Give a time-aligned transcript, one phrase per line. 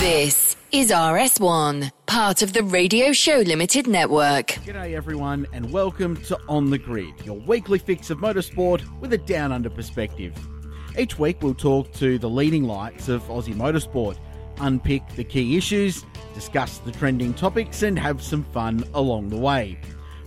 [0.00, 4.48] This is RS1, part of the Radio Show Limited network.
[4.48, 9.18] G'day everyone and welcome to On the Grid, your weekly fix of motorsport with a
[9.18, 10.34] down under perspective.
[10.98, 14.16] Each week we'll talk to the leading lights of Aussie motorsport,
[14.58, 19.78] unpick the key issues, discuss the trending topics and have some fun along the way.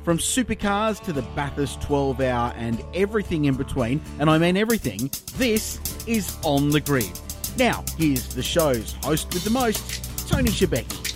[0.03, 5.09] From supercars to the Bathurst 12 hour and everything in between, and I mean everything,
[5.37, 7.19] this is On the Grid.
[7.57, 11.13] Now, here's the show's host with the most, Tony Shebeki.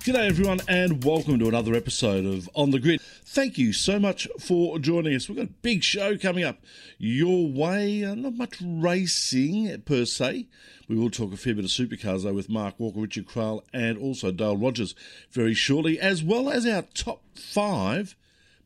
[0.00, 3.00] G'day, everyone, and welcome to another episode of On the Grid.
[3.00, 5.28] Thank you so much for joining us.
[5.28, 6.58] We've got a big show coming up
[6.98, 8.02] your way.
[8.02, 10.48] Uh, not much racing per se.
[10.88, 13.96] We will talk a fair bit of supercars, though, with Mark Walker, Richard Craill, and
[13.98, 14.96] also Dale Rogers
[15.30, 18.16] very shortly, as well as our top five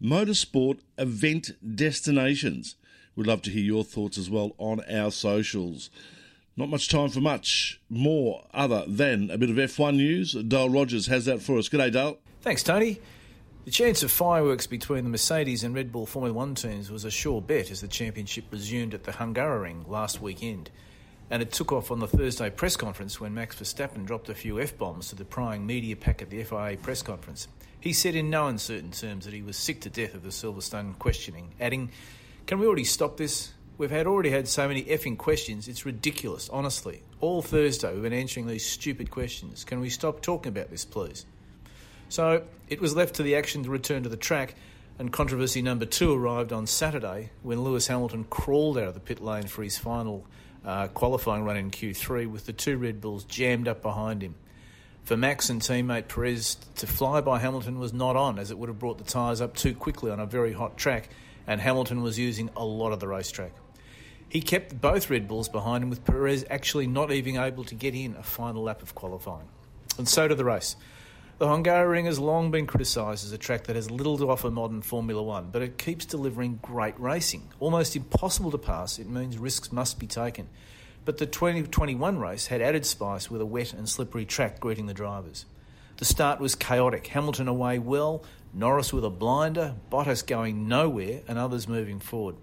[0.03, 2.77] motorsport event destinations.
[3.15, 5.91] We'd love to hear your thoughts as well on our socials.
[6.57, 10.35] Not much time for much more other than a bit of F1 news.
[10.35, 11.71] Dale Rogers has that for us.
[11.71, 12.19] G'day, Dale.
[12.43, 13.01] Thanks, Tony.
[13.65, 17.11] The chance of fireworks between the Mercedes and Red Bull Formula One teams was a
[17.11, 20.71] sure bet as the championship resumed at the Hungaroring last weekend.
[21.31, 24.61] And it took off on the Thursday press conference when Max Verstappen dropped a few
[24.61, 27.49] F bombs to the prying media pack at the FIA press conference.
[27.81, 30.99] He said in no uncertain terms that he was sick to death of the Silverstone
[30.99, 31.91] questioning, adding,
[32.47, 33.53] Can we already stop this?
[33.79, 37.03] We've had already had so many effing questions, it's ridiculous, honestly.
[37.21, 39.65] All Thursday we've been answering these stupid questions.
[39.65, 41.25] Can we stop talking about this, please?
[42.11, 44.55] So it was left to the action to return to the track,
[44.99, 49.23] and controversy number two arrived on Saturday when Lewis Hamilton crawled out of the pit
[49.23, 50.27] lane for his final
[50.67, 54.35] uh, qualifying run in Q3 with the two Red Bulls jammed up behind him.
[55.05, 58.69] For Max and teammate Perez to fly by Hamilton was not on, as it would
[58.69, 61.09] have brought the tyres up too quickly on a very hot track,
[61.47, 63.53] and Hamilton was using a lot of the racetrack.
[64.33, 67.95] He kept both Red Bulls behind him, with Perez actually not even able to get
[67.95, 69.47] in a final lap of qualifying.
[69.99, 70.75] And so to the race.
[71.37, 74.81] The Hungaroring has long been criticised as a track that has little to offer modern
[74.81, 77.51] Formula One, but it keeps delivering great racing.
[77.61, 80.49] Almost impossible to pass, it means risks must be taken.
[81.05, 84.95] But the 2021 race had added spice with a wet and slippery track greeting the
[84.95, 85.45] drivers.
[85.99, 87.07] The start was chaotic.
[87.09, 92.37] Hamilton away well, Norris with a blinder, Bottas going nowhere, and others moving forward.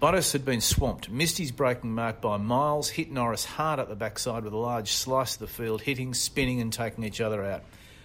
[0.00, 3.96] Bottas had been swamped, missed his braking mark by miles, hit Norris hard at the
[3.96, 7.62] backside with a large slice of the field, hitting, spinning, and taking each other out.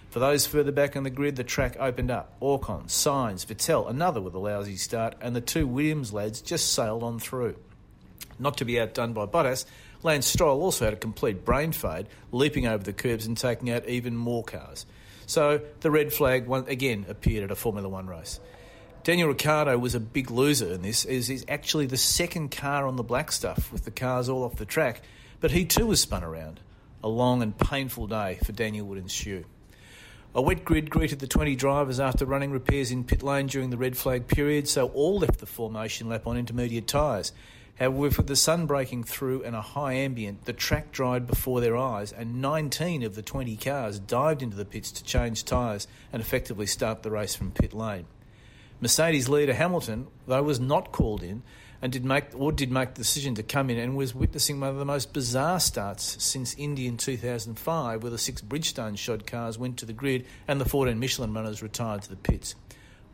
[0.08, 2.40] For those further back on the grid, the track opened up.
[2.40, 7.02] Ocon, Sainz, Vettel, another with a lousy start, and the two Williams lads just sailed
[7.02, 7.56] on through.
[8.38, 9.66] Not to be outdone by Bottas,
[10.02, 13.86] Lance Stroll also had a complete brain fade, leaping over the curbs and taking out
[13.86, 14.86] even more cars.
[15.26, 18.40] So the red flag one, again appeared at a Formula One race.
[19.04, 22.94] Daniel Ricciardo was a big loser in this, as he's actually the second car on
[22.94, 25.02] the black stuff with the cars all off the track,
[25.40, 26.60] but he too was spun around.
[27.02, 29.44] A long and painful day for Daniel would ensue.
[30.36, 33.76] A wet grid greeted the 20 drivers after running repairs in pit lane during the
[33.76, 37.32] red flag period, so all left the formation lap on intermediate tyres.
[37.80, 41.76] However, with the sun breaking through and a high ambient, the track dried before their
[41.76, 46.22] eyes, and 19 of the 20 cars dived into the pits to change tyres and
[46.22, 48.06] effectively start the race from pit lane.
[48.82, 51.44] Mercedes leader Hamilton, though, was not called in
[51.80, 54.70] and did make or did make the decision to come in and was witnessing one
[54.70, 59.56] of the most bizarre starts since Indy in 2005, where the six Bridgestone shod cars
[59.56, 62.56] went to the grid and the 14 Michelin runners retired to the pits.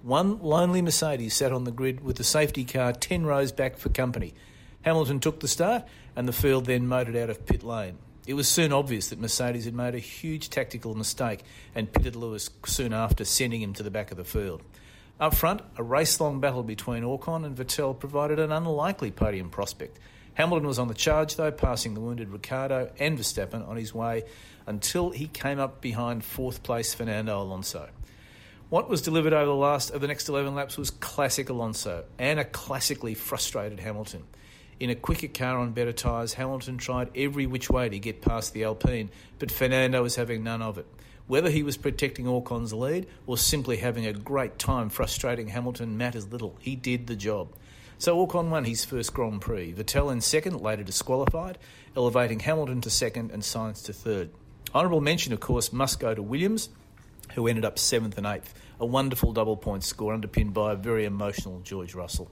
[0.02, 3.90] One lonely Mercedes sat on the grid with the safety car 10 rows back for
[3.90, 4.32] company.
[4.82, 5.84] Hamilton took the start,
[6.16, 7.98] and the field then motored out of pit lane.
[8.26, 11.40] It was soon obvious that Mercedes had made a huge tactical mistake
[11.74, 14.62] and pitted Lewis soon after, sending him to the back of the field.
[15.20, 19.98] Up front, a race long battle between Ocon and Vettel provided an unlikely podium prospect.
[20.34, 24.22] Hamilton was on the charge, though, passing the wounded Ricciardo and Verstappen on his way
[24.64, 27.88] until he came up behind fourth place Fernando Alonso.
[28.68, 32.38] What was delivered over the last of the next 11 laps was classic Alonso and
[32.38, 34.22] a classically frustrated Hamilton.
[34.80, 38.52] In a quicker car on better tyres, Hamilton tried every which way to get past
[38.52, 39.10] the Alpine,
[39.40, 40.86] but Fernando was having none of it.
[41.26, 46.28] Whether he was protecting Ocon's lead or simply having a great time frustrating Hamilton matters
[46.28, 46.56] little.
[46.60, 47.48] He did the job.
[47.98, 49.74] So Ocon won his first Grand Prix.
[49.74, 51.58] Vettel in second, later disqualified,
[51.96, 54.30] elevating Hamilton to second and Sainz to third.
[54.72, 56.68] Honourable mention, of course, must go to Williams,
[57.34, 58.54] who ended up seventh and eighth.
[58.78, 62.30] A wonderful double point score underpinned by a very emotional George Russell.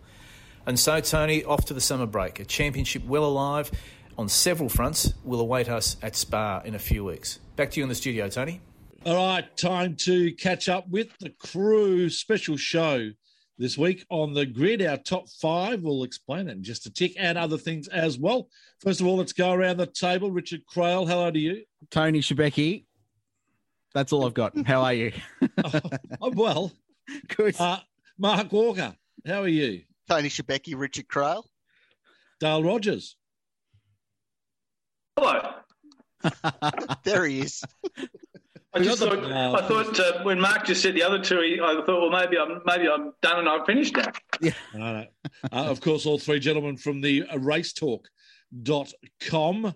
[0.67, 2.41] And so, Tony, off to the summer break.
[2.41, 3.71] A championship well alive
[4.19, 7.39] on several fronts will await us at Spa in a few weeks.
[7.55, 8.61] Back to you in the studio, Tony.
[9.05, 12.11] All right, time to catch up with the crew.
[12.11, 13.11] Special show
[13.59, 14.83] this week on the grid.
[14.83, 18.49] Our top five, we'll explain it in just a tick, and other things as well.
[18.81, 20.33] First of all, let's go around the table.
[20.33, 21.65] Richard Craill, hello to you.
[21.91, 22.85] Tony Shebeki.
[23.95, 24.55] That's all I've got.
[24.67, 25.13] How are you?
[25.65, 25.81] oh,
[26.21, 26.73] I'm well.
[27.37, 27.55] Good.
[27.59, 27.79] Uh,
[28.19, 29.83] Mark Walker, how are you?
[30.09, 31.45] Tony Shebeki, Richard Craill.
[32.41, 33.17] Dale Rogers.
[35.17, 35.55] Hello.
[37.05, 37.65] there he is.
[38.75, 41.89] I just thought, I thought uh, when Mark just said the other two, I thought,
[41.89, 44.13] well, maybe I'm maybe I'm done and I've finished now.
[44.41, 44.53] Yeah.
[44.79, 45.05] Uh,
[45.51, 49.75] of course, all three gentlemen from the racetorque.com.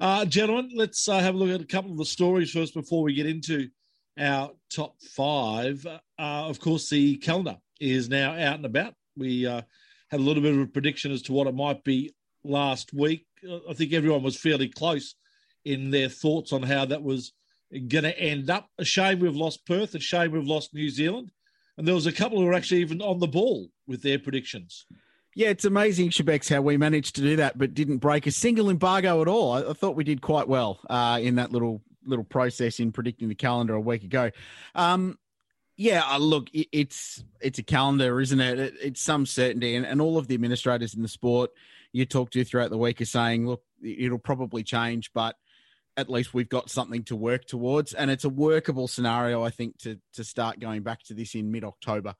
[0.00, 3.02] Uh, gentlemen, let's uh, have a look at a couple of the stories first before
[3.02, 3.70] we get into
[4.18, 5.86] our top five.
[5.86, 8.92] Uh, of course, the calendar is now out and about.
[9.16, 9.62] We uh,
[10.10, 12.14] had a little bit of a prediction as to what it might be
[12.44, 13.26] last week.
[13.48, 15.14] Uh, I think everyone was fairly close
[15.64, 17.32] in their thoughts on how that was
[17.72, 18.68] going to end up.
[18.78, 19.94] A shame we've lost Perth.
[19.94, 21.30] A shame we've lost New Zealand.
[21.78, 24.86] And there was a couple who were actually even on the ball with their predictions.
[25.34, 28.68] Yeah, it's amazing, Shebex, how we managed to do that, but didn't break a single
[28.68, 29.52] embargo at all.
[29.52, 33.28] I, I thought we did quite well uh, in that little little process in predicting
[33.28, 34.30] the calendar a week ago.
[34.74, 35.18] Um,
[35.82, 38.58] yeah, uh, look, it, it's it's a calendar, isn't it?
[38.60, 41.50] it it's some certainty, and, and all of the administrators in the sport
[41.92, 45.36] you talk to throughout the week are saying, look, it'll probably change, but
[45.96, 49.76] at least we've got something to work towards, and it's a workable scenario, I think,
[49.78, 52.14] to to start going back to this in mid October.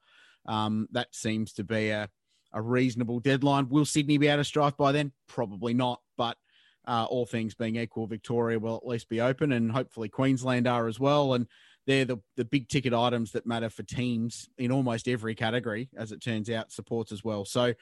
[0.45, 2.09] Um, that seems to be a
[2.51, 3.69] a reasonable deadline.
[3.69, 5.13] Will Sydney be out of strife by then?
[5.27, 6.37] Probably not, but
[6.85, 10.87] uh, all things being equal, Victoria will at least be open, and hopefully Queensland are
[10.87, 11.33] as well.
[11.33, 11.47] And
[11.85, 16.11] they're the, the big ticket items that matter for teams in almost every category, as
[16.11, 17.45] it turns out, supports as well.
[17.45, 17.73] So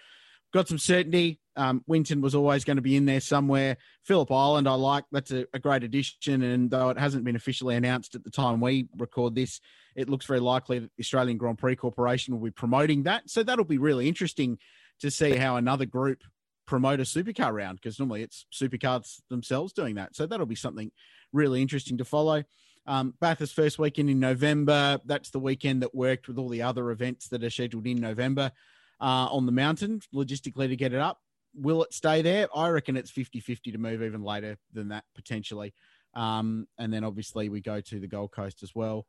[0.52, 1.40] got some certainty.
[1.56, 3.78] Um, Winton was always going to be in there somewhere.
[4.04, 5.06] Phillip Island, I like.
[5.12, 6.42] That's a, a, great addition.
[6.42, 9.60] And though it hasn't been officially announced at the time we record this,
[9.96, 13.30] it looks very likely that the Australian Grand Prix Corporation will be promoting that.
[13.30, 14.58] So that'll be really interesting
[15.02, 16.24] to see how another group
[16.66, 20.16] promote a supercar round because normally it's supercars themselves doing that.
[20.16, 20.92] So that'll be something
[21.34, 22.44] really interesting to follow.
[22.88, 25.00] Um, Bathurst first weekend in November.
[25.06, 28.52] That's the weekend that worked with all the other events that are scheduled in November
[29.00, 31.20] uh, on the mountain logistically to get it up.
[31.54, 32.48] Will it stay there?
[32.56, 35.74] I reckon it's 50 50 to move even later than that potentially.
[36.14, 39.06] Um, and then obviously we go to the Gold Coast as well.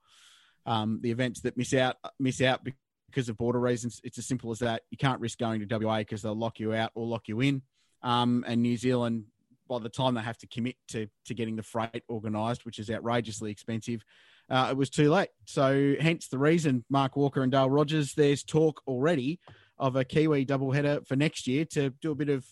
[0.66, 2.60] Um, the events that miss out miss out
[3.08, 4.00] because of border reasons.
[4.04, 4.82] It's as simple as that.
[4.90, 7.62] You can't risk going to WA because they'll lock you out or lock you in.
[8.02, 9.26] Um, and New Zealand,
[9.72, 12.90] by the time they have to commit to to getting the freight organised, which is
[12.90, 14.04] outrageously expensive,
[14.50, 15.30] uh, it was too late.
[15.46, 18.12] So hence the reason Mark Walker and Dale Rogers.
[18.14, 19.40] There's talk already
[19.78, 22.44] of a Kiwi doubleheader for next year to do a bit of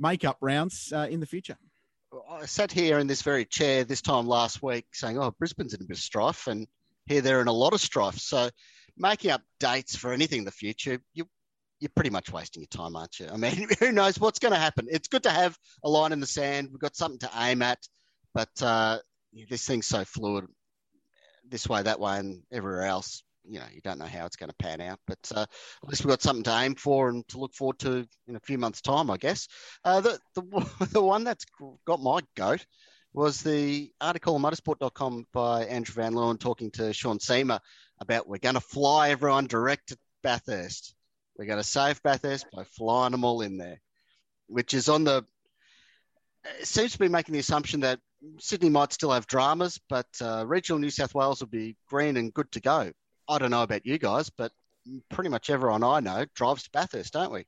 [0.00, 1.56] make-up rounds uh, in the future.
[2.28, 5.82] I sat here in this very chair this time last week saying, "Oh, Brisbane's in
[5.82, 6.66] a bit of strife," and
[7.06, 8.18] here they're in a lot of strife.
[8.18, 8.50] So,
[8.96, 11.28] making up dates for anything in the future, you
[11.80, 13.28] you're pretty much wasting your time, aren't you?
[13.32, 14.86] I mean, who knows what's going to happen?
[14.90, 16.68] It's good to have a line in the sand.
[16.70, 17.78] We've got something to aim at,
[18.32, 18.98] but uh,
[19.48, 20.46] this thing's so fluid,
[21.48, 24.50] this way, that way, and everywhere else you know, you don't know how it's going
[24.50, 24.98] to pan out.
[25.06, 25.42] But uh,
[25.82, 28.40] at least we've got something to aim for and to look forward to in a
[28.40, 29.48] few months' time, I guess.
[29.84, 31.44] Uh, the, the, the one that's
[31.86, 32.64] got my goat
[33.12, 37.60] was the article on motorsport.com by Andrew Van Leeuwen talking to Sean Seamer
[38.00, 40.94] about we're going to fly everyone direct to Bathurst.
[41.36, 43.80] We're going to save Bathurst by flying them all in there,
[44.46, 45.24] which is on the.
[46.62, 48.00] Seems to be making the assumption that
[48.38, 52.34] Sydney might still have dramas, but uh, regional New South Wales will be green and
[52.34, 52.92] good to go.
[53.28, 54.52] I don't know about you guys, but
[55.10, 57.46] pretty much everyone I know drives to Bathurst, don't we?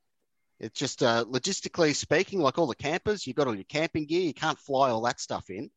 [0.59, 4.23] It's just uh, logistically speaking, like all the campers, you've got all your camping gear.
[4.23, 5.71] You can't fly all that stuff in.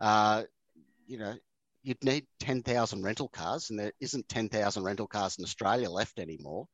[0.00, 0.44] Uh,
[1.06, 1.34] you know,
[1.82, 6.68] you'd need 10,000 rental cars, and there isn't 10,000 rental cars in Australia left anymore.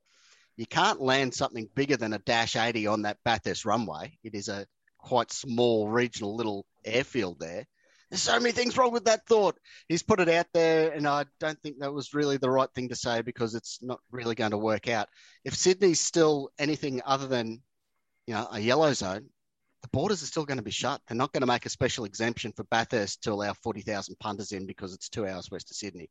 [0.57, 4.19] You can't land something bigger than a Dash 80 on that Bathurst runway.
[4.25, 4.67] It is a
[4.99, 7.67] quite small regional little airfield there.
[8.11, 9.59] There's so many things wrong with that thought.
[9.89, 12.89] He's put it out there, and I don't think that was really the right thing
[12.91, 15.09] to say because it's not really going to work out.
[15.45, 17.63] If Sydney's still anything other than,
[18.27, 19.29] you know, a yellow zone,
[19.83, 21.01] the borders are still going to be shut.
[21.09, 24.67] They're not going to make a special exemption for Bathurst to allow 40,000 punters in
[24.67, 26.09] because it's two hours west of Sydney.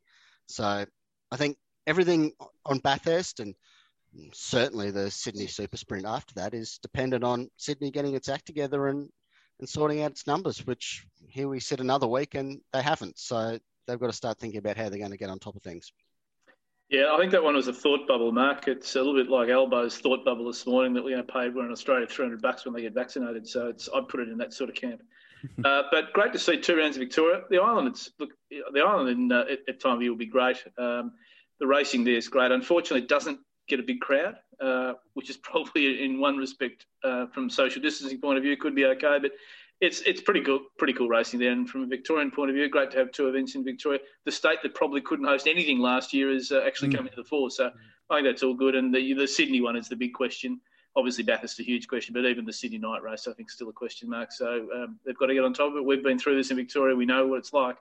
[0.48, 0.86] So
[1.32, 2.34] I think everything
[2.66, 3.56] on Bathurst and
[4.34, 8.88] certainly the Sydney Super Sprint after that is dependent on Sydney getting its act together
[8.88, 9.10] and
[9.60, 13.18] and sorting out its numbers, which here we sit another week and they haven't.
[13.18, 13.58] So
[13.88, 15.94] they've got to start thinking about how they're going to get on top of things.
[16.90, 18.68] Yeah, I think that one was a thought bubble, Mark.
[18.68, 21.46] It's a little bit like Albo's thought bubble this morning that we're going to pay
[21.46, 23.48] everyone in Australia 300 bucks when they get vaccinated.
[23.48, 25.02] So it's, I'd put it in that sort of camp.
[25.66, 27.42] uh, but great to see two rounds of Victoria.
[27.50, 30.28] The island, it's, look, the island in, uh, at, at, time of year will be
[30.28, 30.58] great.
[30.78, 31.14] Um,
[31.60, 32.52] the racing there is great.
[32.52, 37.28] Unfortunately, it doesn't get a big crowd, uh, which is probably in one respect, uh,
[37.28, 39.20] from social distancing point of view, could be okay.
[39.22, 39.32] But
[39.82, 41.52] it's it's pretty cool, pretty cool racing there.
[41.52, 44.00] And from a Victorian point of view, great to have two events in Victoria.
[44.26, 46.98] The state that probably couldn't host anything last year is uh, actually mm.
[46.98, 47.50] coming to the fore.
[47.50, 47.72] So
[48.10, 48.76] I think that's all good.
[48.76, 50.62] And the the Sydney one is the big question.
[50.98, 53.74] Obviously, Bathurst a huge question, but even the Sydney night race, I think, still a
[53.74, 54.32] question mark.
[54.32, 55.86] So um, they've got to get on top of it.
[55.86, 56.96] We've been through this in Victoria.
[56.96, 57.76] We know what it's like.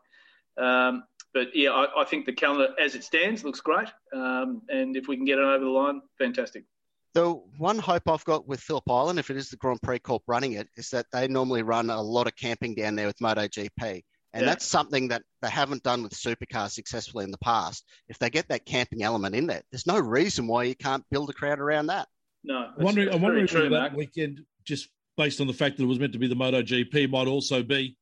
[0.56, 3.88] Um, but yeah, I, I, think the calendar as it stands looks great.
[4.14, 6.64] Um, and if we can get it over the line, fantastic.
[7.12, 10.22] The one hope I've got with Phillip Island, if it is the Grand Prix Corp
[10.26, 14.02] running it, is that they normally run a lot of camping down there with MotoGP.
[14.32, 14.50] And yeah.
[14.50, 17.84] that's something that they haven't done with supercars successfully in the past.
[18.08, 21.30] If they get that camping element in there, there's no reason why you can't build
[21.30, 22.08] a crowd around that.
[22.42, 25.86] No, I'm wondering, I'm wondering true, that weekend, just based on the fact that it
[25.86, 27.96] was meant to be the MotoGP, might also be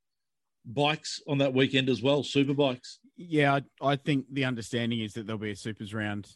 [0.65, 2.99] bikes on that weekend as well, super bikes.
[3.17, 6.29] Yeah, I, I think the understanding is that there'll be a supers round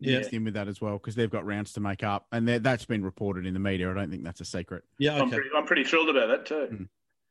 [0.00, 0.18] yeah.
[0.18, 2.84] mixed in with that as well because they've got rounds to make up, and that's
[2.84, 3.90] been reported in the media.
[3.90, 4.84] I don't think that's a secret.
[4.98, 5.22] Yeah, okay.
[5.22, 6.68] I'm, pretty, I'm pretty thrilled about that too.
[6.70, 6.88] Mm.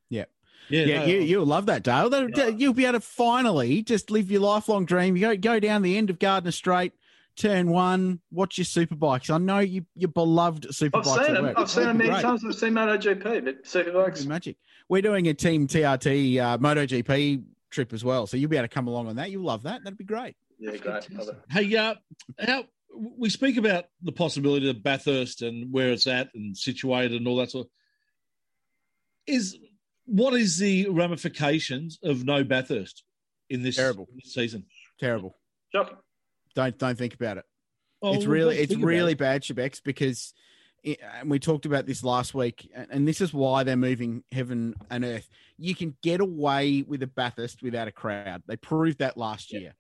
[0.10, 0.26] Yeah.
[0.70, 2.10] Yeah, yeah, no, you, you'll love that, Dale.
[2.30, 2.48] Yeah.
[2.48, 5.18] You'll be able to finally just live your lifelong dream.
[5.18, 6.94] You go go down the end of Gardner Straight,
[7.36, 9.30] turn one, watch your superbikes.
[9.30, 11.08] I know you your beloved superbikes.
[11.08, 11.54] I've seen them.
[11.58, 12.46] I've seen them many times.
[12.46, 14.58] I've seen MotoGP, but superbikes magic.
[14.88, 18.74] We're doing a team TRT uh, MotoGP trip as well, so you'll be able to
[18.74, 19.32] come along on that.
[19.32, 19.84] You'll love that.
[19.84, 20.36] That'd be great.
[20.60, 21.08] Yeah, great.
[21.50, 21.96] Hey, uh,
[22.40, 22.66] how
[23.18, 27.38] we speak about the possibility of Bathurst and where it's at and situated and all
[27.38, 27.68] that sort.
[27.68, 27.72] Of,
[29.28, 29.58] is
[30.06, 33.04] what is the ramifications of no Bathurst
[33.50, 34.66] in this terrible season?
[35.00, 35.38] Terrible.
[35.74, 35.98] Shocking.
[36.56, 37.46] Don't don't think about it.
[38.02, 40.42] Oh, it's really it's really bad, Shebex, because it,
[40.84, 45.04] and we talked about this last week, and this is why they're moving heaven and
[45.04, 45.30] earth.
[45.58, 48.44] You can get away with a Bathurst without a crowd.
[48.48, 49.74] They proved that last year.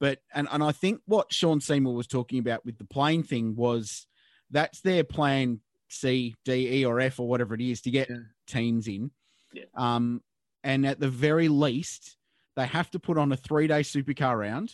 [0.00, 3.56] But and and I think what Sean Seamer was talking about with the plane thing
[3.56, 4.06] was
[4.50, 8.16] that's their plan C, D, E, or F, or whatever it is to get yeah.
[8.46, 9.10] teams in.
[9.52, 9.64] Yeah.
[9.74, 10.22] Um,
[10.62, 12.16] and at the very least,
[12.54, 14.72] they have to put on a three day supercar round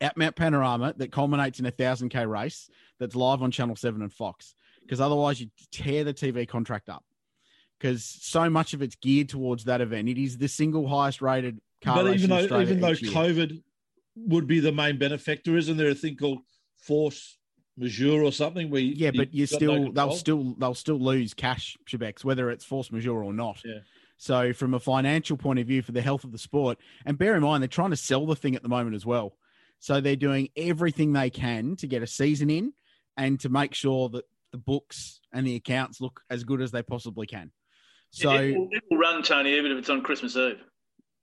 [0.00, 4.02] at Mount Panorama that culminates in a thousand K race that's live on Channel 7
[4.02, 4.54] and Fox.
[4.82, 7.04] Because otherwise, you tear the TV contract up.
[7.78, 10.08] Because so much of it's geared towards that event.
[10.08, 13.12] It is the single highest rated car but even though, even though year.
[13.12, 13.62] COVID
[14.16, 15.56] would be the main benefactor.
[15.56, 16.38] Isn't there a thing called
[16.78, 17.36] force
[17.76, 18.70] majeure or something?
[18.70, 22.50] Where you, yeah, but you still no they'll still they'll still lose cash, Shebex, whether
[22.50, 23.60] it's force majeure or not.
[23.64, 23.80] Yeah.
[24.16, 27.36] So from a financial point of view, for the health of the sport, and bear
[27.36, 29.36] in mind they're trying to sell the thing at the moment as well.
[29.78, 32.72] So they're doing everything they can to get a season in
[33.16, 36.82] and to make sure that the books and the accounts look as good as they
[36.82, 37.50] possibly can.
[38.10, 40.62] So it will, it will run, Tony, even if it's on Christmas Eve.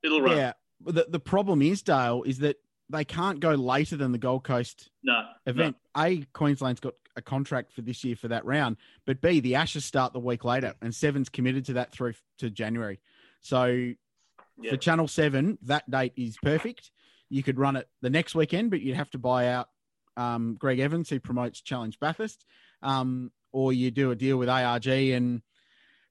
[0.03, 0.37] It'll run.
[0.37, 0.53] Yeah.
[0.85, 2.57] The, the problem is, Dale, is that
[2.89, 5.77] they can't go later than the Gold Coast no, event.
[5.95, 6.03] No.
[6.03, 9.85] A, Queensland's got a contract for this year for that round, but B, the Ashes
[9.85, 12.99] start the week later, and Seven's committed to that through to January.
[13.39, 14.71] So yeah.
[14.71, 16.91] for Channel Seven, that date is perfect.
[17.29, 19.69] You could run it the next weekend, but you'd have to buy out
[20.17, 22.45] um, Greg Evans, who promotes Challenge Bathurst,
[22.81, 25.41] um, or you do a deal with ARG and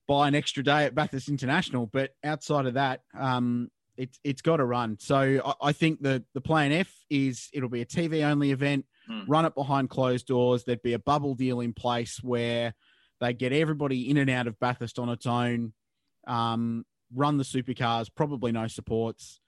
[0.09, 1.87] buy an extra day at Bathurst International.
[1.87, 4.97] But outside of that, um, it's it's got to run.
[4.99, 8.87] So I, I, think the the plan F is it'll be a TV only event.
[9.11, 9.25] Mm.
[9.27, 10.65] Run it behind closed doors.
[10.65, 12.75] There'd be a bubble deal in place where
[13.21, 15.73] they get everybody in and out of Bathurst on its own.
[16.27, 19.41] Um, run the supercars, probably no supports.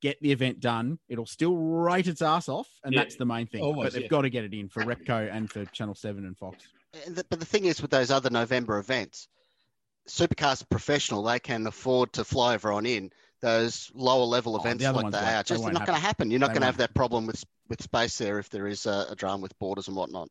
[0.00, 0.98] Get the event done.
[1.08, 3.00] It'll still rate its ass off, and yeah.
[3.00, 3.62] that's the main thing.
[3.62, 4.08] Always, but they've yeah.
[4.08, 6.68] got to get it in for Repco and for Channel Seven and Fox.
[7.28, 9.28] But the thing is, with those other November events,
[10.08, 11.22] supercars are professional.
[11.22, 15.42] They can afford to fly everyone in those lower level oh, events like they are.
[15.42, 16.30] Just not going to happen.
[16.30, 19.06] You're not going to have that problem with with space there if there is a,
[19.10, 20.28] a drama with borders and whatnot.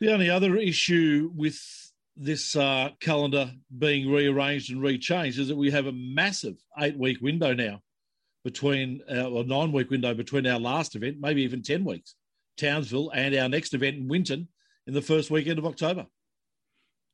[0.00, 1.58] The only other issue with
[2.16, 7.20] this uh, calendar being rearranged and rechanged is that we have a massive eight week
[7.20, 7.82] window now
[8.46, 12.14] between uh, or nine week window between our last event, maybe even ten weeks,
[12.56, 14.46] Townsville, and our next event in Winton
[14.86, 16.06] in the first weekend of October.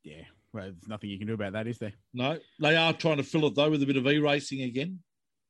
[0.05, 1.95] Yeah, well, there's nothing you can do about that, is there?
[2.13, 5.01] No, they are trying to fill it though with a bit of e racing again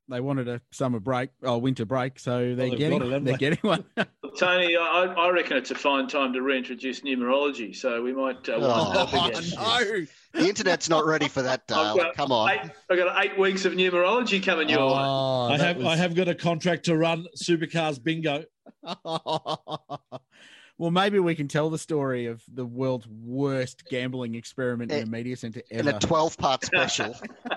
[0.08, 3.58] they wanted a summer break or winter break, so they're well, getting it, they're getting
[3.62, 3.84] one.
[4.38, 8.48] Tony, I, I, reckon it's a fine time to reintroduce numerology, so we might.
[8.48, 11.98] Uh, oh, no, the internet's not ready for that, Dale.
[12.16, 15.54] Come on, i I've got eight weeks of numerology coming your oh, way.
[15.54, 15.86] I have was...
[15.86, 18.44] I have got a contract to run Supercars Bingo.
[20.78, 25.06] well, maybe we can tell the story of the world's worst gambling experiment in a
[25.06, 25.98] media centre in a ever.
[25.98, 27.14] 12 part special.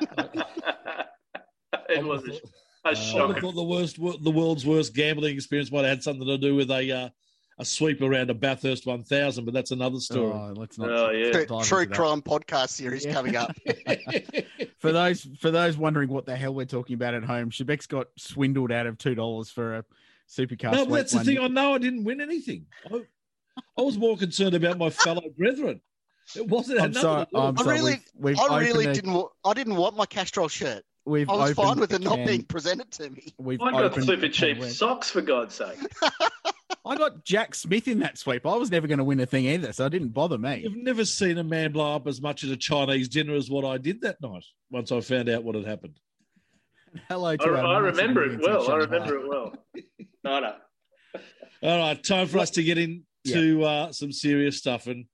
[1.89, 2.39] it was a, a
[2.84, 3.34] I would shocker.
[3.34, 6.55] have thought the worst, the world's worst gambling experience might have had something to do
[6.55, 7.10] with a uh,
[7.58, 10.34] a sweep around a Bathurst 1000, but that's another story.
[10.34, 10.90] Oh, let's not.
[10.90, 11.32] Oh, yeah.
[11.32, 13.14] True, dive true into crime podcast series Yeah.
[13.14, 13.56] coming up.
[14.80, 18.08] For those for those wondering what the hell we're talking about at home, Shebek's got
[18.18, 19.86] swindled out of two dollars for a
[20.30, 20.74] supercar.
[20.74, 21.40] no, but that's the thing.
[21.40, 22.66] I know I didn't win anything.
[22.92, 23.02] I,
[23.78, 25.82] I was more concerned about my fellow brethren.
[26.36, 26.80] It wasn't.
[26.80, 27.26] it I'm sorry.
[27.34, 29.14] I'm with I really- we've, we've I really a- didn't.
[29.14, 30.84] wa- I didn't want my Castrol shirt.
[31.06, 33.34] We've I was fine with it not being presented to me.
[33.38, 35.78] We've I got opened super cheap socks for God's sake.
[36.86, 38.46] I got Jack Smith in that sweep.
[38.46, 40.62] I was never going to win a thing either, so it didn't bother me.
[40.63, 43.65] You've never seen a man blow up as much at a Chinese dinner as what
[43.65, 44.46] I did that night.
[44.70, 46.00] Once I found out what had happened.
[47.10, 48.72] Hello I, to our I remember it well.
[48.72, 49.54] I remember it well.
[50.24, 50.56] No, no.
[51.63, 54.86] All right, time for us to get into uh, some serious stuff.
[54.86, 55.06] And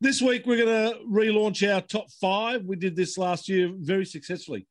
[0.00, 2.64] this week we're going to relaunch our top five.
[2.64, 4.66] We did this last year very successfully,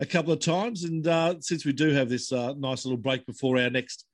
[0.00, 0.84] a couple of times.
[0.84, 4.06] And uh, since we do have this uh, nice little break before our next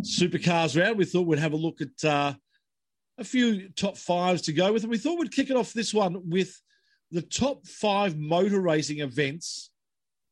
[0.00, 2.34] supercars round, we thought we'd have a look at uh,
[3.18, 4.82] a few top fives to go with.
[4.82, 6.60] And we thought we'd kick it off this one with
[7.10, 9.70] the top five motor racing events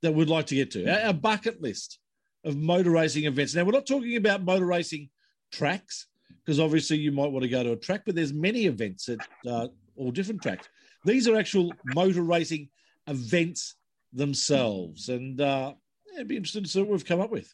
[0.02, 1.98] that we'd like to get to, our, our bucket list
[2.44, 3.54] of motor racing events.
[3.54, 5.10] Now, we're not talking about motor racing
[5.52, 6.08] tracks
[6.44, 9.18] because obviously you might want to go to a track, but there's many events at
[9.46, 10.68] uh, all different tracks.
[11.04, 12.68] These are actual motor racing
[13.06, 13.76] events
[14.12, 15.74] themselves, and uh,
[16.14, 17.52] it'd be interesting to see what we've come up with.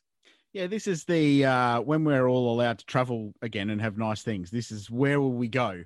[0.53, 4.23] Yeah, this is the uh, when we're all allowed to travel again and have nice
[4.23, 4.51] things.
[4.51, 5.85] This is where will we go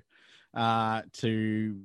[0.53, 1.75] uh, to,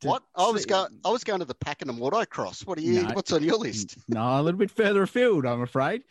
[0.00, 0.22] to What?
[0.34, 0.98] I was see- going.
[1.04, 2.66] I was going to the Pakenham Autocross.
[2.66, 3.02] What are you?
[3.02, 3.10] No.
[3.12, 3.98] What's on your list?
[4.08, 6.04] No, a little bit further afield, I'm afraid.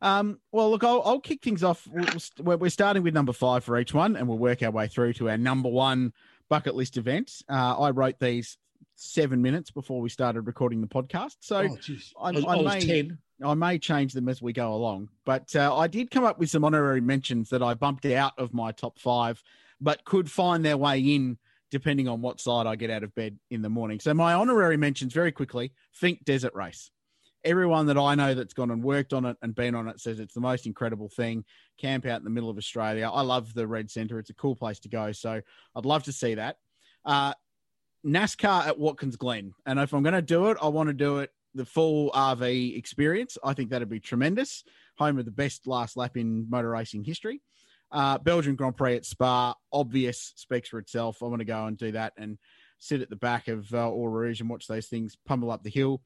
[0.00, 1.86] Um, well, look, I'll, I'll kick things off.
[1.86, 4.62] We'll- we'll st- We're we're starting with number five for each one, and we'll work
[4.62, 6.12] our way through to our number one
[6.48, 7.42] bucket list event.
[7.48, 8.56] Uh, I wrote these
[9.02, 11.76] seven minutes before we started recording the podcast, so oh.
[12.20, 13.18] I- I, I I may- 10.
[13.44, 15.08] I may change them as we go along.
[15.24, 18.54] But uh, I did come up with some honorary mentions that I bumped out of
[18.54, 19.42] my top five,
[19.80, 21.38] but could find their way in
[21.70, 23.98] depending on what side I get out of bed in the morning.
[23.98, 26.90] So my honorary mentions very quickly: Finke Desert Race.
[27.44, 30.20] Everyone that I know that's gone and worked on it and been on it says
[30.20, 31.44] it's the most incredible thing.
[31.76, 33.10] Camp out in the middle of Australia.
[33.12, 34.20] I love the Red Centre.
[34.20, 35.10] It's a cool place to go.
[35.10, 35.40] So
[35.74, 36.58] I'd love to see that.
[37.04, 37.32] Uh,
[38.04, 39.54] NASCAR at Watkins Glen.
[39.66, 42.76] And if I'm going to do it, I want to do it the full RV
[42.76, 43.38] experience.
[43.44, 44.64] I think that'd be tremendous.
[44.98, 47.40] Home of the best last lap in motor racing history.
[47.90, 51.22] Uh, Belgian Grand Prix at Spa, obvious, speaks for itself.
[51.22, 52.38] I want to go and do that and
[52.78, 55.70] sit at the back of uh, Eau Rouge and watch those things pummel up the
[55.70, 56.00] hill.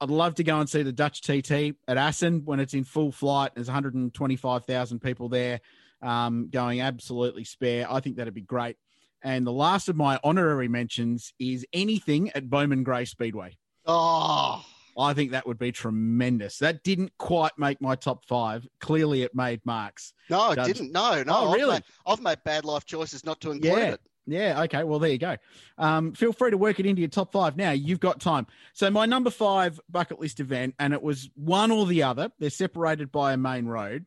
[0.00, 3.12] I'd love to go and see the Dutch TT at Assen when it's in full
[3.12, 3.52] flight.
[3.54, 5.60] There's 125,000 people there
[6.02, 7.86] um, going absolutely spare.
[7.90, 8.76] I think that'd be great.
[9.22, 13.56] And the last of my honorary mentions is anything at Bowman Gray Speedway.
[13.86, 14.64] Oh,
[14.98, 16.58] I think that would be tremendous.
[16.58, 18.66] That didn't quite make my top five.
[18.80, 20.12] Clearly, it made marks.
[20.28, 20.92] no, it Judge- didn't.
[20.92, 21.32] No, no.
[21.34, 21.72] Oh, I've really?
[21.74, 23.90] made- I've made bad life choices not to include Yeah.
[23.92, 24.00] it.
[24.26, 24.62] Yeah.
[24.62, 24.84] Okay.
[24.84, 25.36] Well, there you go.
[25.78, 27.72] Um, feel free to work it into your top five now.
[27.72, 28.46] You've got time.
[28.74, 32.30] So my number five bucket list event, and it was one or the other.
[32.38, 34.06] They're separated by a main road.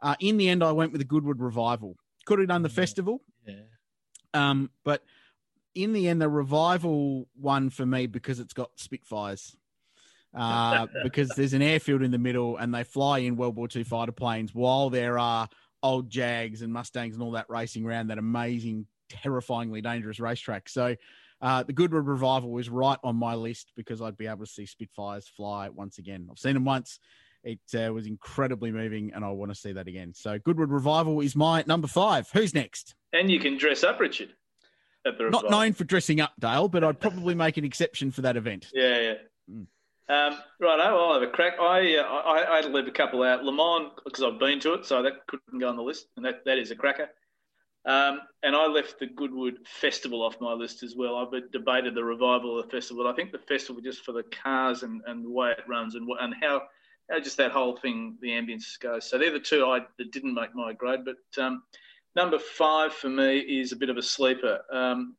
[0.00, 1.96] Uh, in the end, I went with the Goodwood Revival.
[2.26, 3.54] Could have done the festival, Yeah.
[4.34, 5.02] Um, but
[5.74, 9.56] in the end, the revival one for me because it's got Spitfires.
[10.34, 13.84] Uh, because there's an airfield in the middle and they fly in World War II
[13.84, 15.48] fighter planes while there are
[15.82, 20.68] old Jags and Mustangs and all that racing around that amazing, terrifyingly dangerous racetrack.
[20.68, 20.96] So
[21.40, 24.66] uh, the Goodwood Revival was right on my list because I'd be able to see
[24.66, 26.26] Spitfires fly once again.
[26.30, 26.98] I've seen them once.
[27.44, 30.12] It uh, was incredibly moving and I want to see that again.
[30.14, 32.30] So Goodwood Revival is my number five.
[32.32, 32.94] Who's next?
[33.12, 34.30] And you can dress up, Richard.
[35.06, 35.50] At the Not revival.
[35.50, 38.68] known for dressing up, Dale, but I'd probably make an exception for that event.
[38.72, 39.14] Yeah, yeah.
[39.50, 39.66] Mm.
[40.06, 41.54] Um, right, I'll have a crack.
[41.60, 43.42] I, uh, I I had to leave a couple out.
[43.44, 46.24] Le Mans because I've been to it, so that couldn't go on the list, and
[46.26, 47.08] that, that is a cracker.
[47.86, 51.16] Um, and I left the Goodwood Festival off my list as well.
[51.16, 53.06] I've debated the revival of the festival.
[53.06, 56.08] I think the festival just for the cars and, and the way it runs and
[56.20, 56.62] and how, how
[57.22, 59.08] just that whole thing, the ambience goes.
[59.08, 61.00] So they're the two I that didn't make my grade.
[61.04, 61.62] But um,
[62.16, 64.60] number five for me is a bit of a sleeper.
[64.72, 65.16] Um,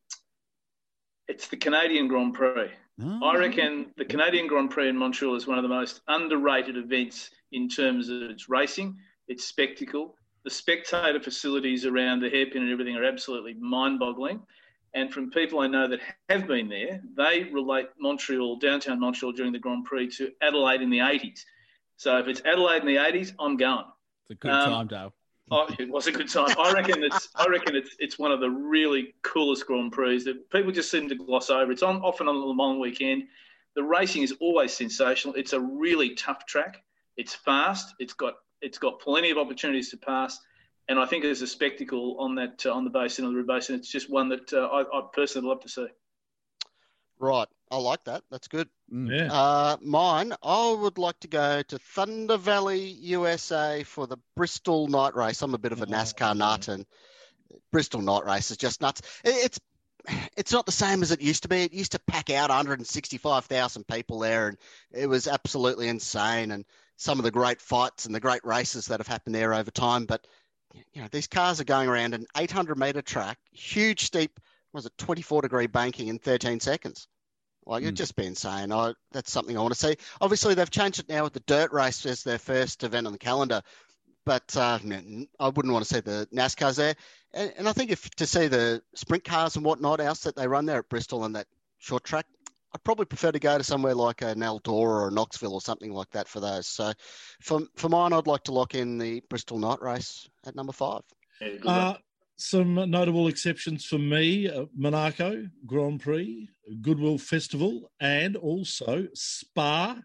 [1.28, 2.70] it's the Canadian Grand Prix.
[3.02, 3.26] Oh.
[3.26, 7.32] I reckon the Canadian Grand Prix in Montreal is one of the most underrated events
[7.52, 10.16] in terms of its racing, its spectacle.
[10.44, 14.42] The spectator facilities around the hairpin and everything are absolutely mind boggling.
[14.94, 19.52] And from people I know that have been there, they relate Montreal, downtown Montreal during
[19.52, 21.42] the Grand Prix to Adelaide in the 80s.
[21.98, 23.86] So if it's Adelaide in the 80s, I'm going.
[24.30, 25.14] It's a good Um, time, Dale.
[25.52, 26.56] Oh, it was a good time.
[26.60, 27.30] I reckon it's.
[27.36, 27.96] I reckon it's.
[28.00, 31.72] It's one of the really coolest Grand Prix that people just seem to gloss over.
[31.72, 33.26] It's on often on the Le Mans weekend.
[33.76, 35.36] The racing is always sensational.
[35.36, 36.84] It's a really tough track.
[37.16, 37.94] It's fast.
[38.00, 38.34] It's got.
[38.62, 40.40] It's got plenty of opportunities to pass,
[40.90, 43.54] and I think as a spectacle on that uh, on the basin on the River
[43.54, 45.86] basin, it's just one that uh, I, I personally love to see.
[47.20, 47.48] Right.
[47.72, 48.24] I like that.
[48.30, 48.70] That's good.
[48.90, 49.32] Yeah.
[49.32, 55.16] Uh, mine, I would like to go to Thunder Valley, USA for the Bristol night
[55.16, 55.42] race.
[55.42, 56.34] I'm a bit of a Oh, NASCAR yeah.
[56.34, 56.86] nut, and
[57.72, 59.02] Bristol night race is just nuts.
[59.24, 59.60] It's
[60.38, 61.64] it's not the same as it used to be.
[61.64, 64.58] It used to pack out 165,000 people there, and
[64.92, 66.52] it was absolutely insane.
[66.52, 66.66] And
[66.98, 70.06] some of the great fights and the great races that have happened there over time.
[70.06, 70.28] But
[70.94, 74.40] you know, these cars are going around an 800 meter track, huge steep,
[74.76, 77.08] was it 24 degree banking in 13 seconds?
[77.66, 77.98] Like it'd Mm.
[77.98, 78.72] just be insane.
[78.72, 79.96] I, that's something I want to see.
[80.22, 83.18] Obviously, they've changed it now with the dirt race as their first event on the
[83.20, 83.62] calendar,
[84.26, 86.96] but uh, n- I wouldn't want to see the NASCARs there.
[87.34, 90.48] And, and I think if to see the sprint cars and whatnot else that they
[90.48, 91.48] run there at Bristol on that
[91.80, 92.28] short track,
[92.74, 95.92] I'd probably prefer to go to somewhere like an Eldora or a Knoxville or something
[95.92, 96.68] like that for those.
[96.68, 96.92] So
[97.42, 101.02] for for mine, I'd like to lock in the Bristol night race at number five.
[101.42, 102.02] Yeah, Uh, luck.
[102.38, 106.50] Some notable exceptions for me uh, Monaco Grand Prix,
[106.82, 109.98] Goodwood Festival, and also Spa.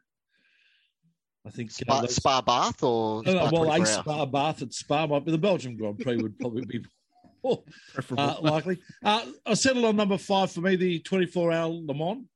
[1.45, 3.85] I think uh, Spa, those- Spa Bath or No, no, Spa well, a hour?
[3.87, 6.81] Spa Bath at Spa might be the Belgium Grand Prix would probably be
[7.43, 7.64] more
[7.95, 8.23] Preferable.
[8.23, 8.79] uh, likely.
[9.05, 12.27] Uh, I settled on number five for me, the 24 hour Le Mans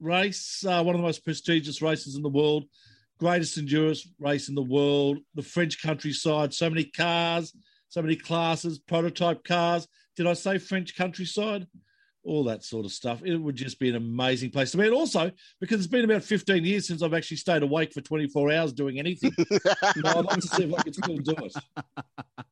[0.00, 2.64] race, uh, one of the most prestigious races in the world,
[3.18, 7.52] greatest endurance race in the world, the French countryside, so many cars,
[7.90, 9.86] so many classes, prototype cars.
[10.16, 11.66] Did I say French countryside?
[12.22, 13.22] All that sort of stuff.
[13.24, 14.84] It would just be an amazing place to be.
[14.84, 18.52] And also, because it's been about 15 years since I've actually stayed awake for 24
[18.52, 21.54] hours doing anything, you know, I'd like to see if I can still do it.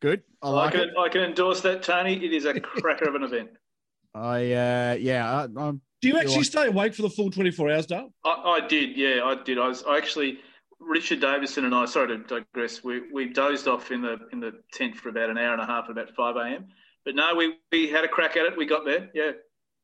[0.00, 0.22] Good.
[0.42, 0.78] I I like it.
[0.94, 2.14] can, I can endorse that, Tony.
[2.24, 3.50] It is a cracker of an event.
[4.14, 5.30] I uh, yeah.
[5.32, 8.12] I, I'm Do you actually like- stay awake for the full 24 hours, Dale?
[8.24, 9.58] I, I did, yeah, I did.
[9.58, 10.38] I was I actually
[10.80, 11.86] Richard Davison and I.
[11.86, 12.84] Sorry to digress.
[12.84, 15.66] We we dozed off in the in the tent for about an hour and a
[15.66, 16.68] half at about five a.m.
[17.04, 18.56] But no, we we had a crack at it.
[18.56, 19.10] We got there.
[19.14, 19.32] Yeah.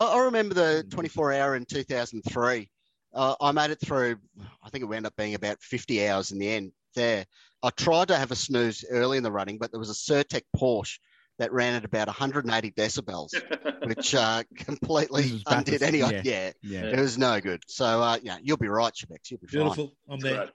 [0.00, 2.68] I I remember the 24 hour in 2003.
[3.14, 4.16] Uh, I made it through,
[4.64, 7.26] I think it wound up being about 50 hours in the end there.
[7.62, 10.42] I tried to have a snooze early in the running, but there was a Certec
[10.56, 10.98] Porsche
[11.38, 13.30] that ran at about 180 decibels,
[13.86, 15.98] which uh, completely undid any.
[15.98, 16.22] yeah.
[16.24, 16.52] Yeah.
[16.62, 16.84] yeah.
[16.84, 17.62] it was no good.
[17.66, 19.30] So, uh, yeah, you'll be right, Shebex.
[19.30, 19.60] You'll be fine.
[19.60, 19.92] Beautiful.
[20.08, 20.36] I'm there.
[20.36, 20.50] Great.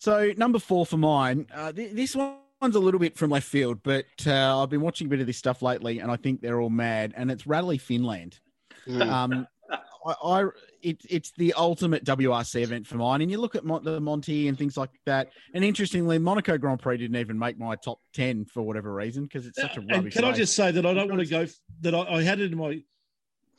[0.00, 1.46] So number four for mine.
[1.54, 5.06] Uh, th- this one's a little bit from left field, but uh, I've been watching
[5.06, 7.12] a bit of this stuff lately, and I think they're all mad.
[7.18, 8.40] And it's Rally Finland.
[8.88, 9.06] Mm.
[9.06, 9.46] Um,
[10.06, 10.44] I, I
[10.80, 13.20] it, it's the ultimate WRC event for mine.
[13.20, 15.28] And you look at Mon- the Monty and things like that.
[15.52, 19.46] And interestingly, Monaco Grand Prix didn't even make my top ten for whatever reason because
[19.46, 20.14] it's such a rubbish.
[20.16, 21.46] And can I just say that I don't want to go,
[21.82, 22.82] that I, I had it in my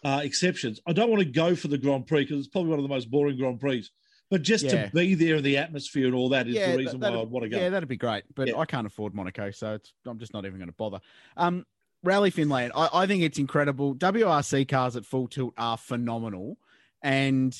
[0.03, 0.79] uh, exceptions.
[0.87, 2.89] I don't want to go for the Grand Prix because it's probably one of the
[2.89, 3.87] most boring Grand Prix.
[4.31, 4.85] But just Yeah.
[4.87, 7.43] to be there in the atmosphere and all that is the reason why I'd want
[7.43, 7.57] to go.
[7.59, 8.23] Yeah, that'd be great.
[8.33, 8.57] But Yeah.
[8.57, 11.01] I can't afford Monaco, so it's I'm just not even going to bother.
[11.37, 11.65] Um,
[12.01, 13.93] Rally Finland, I, I think it's incredible.
[13.93, 16.57] WRC cars at full tilt are phenomenal,
[17.03, 17.55] and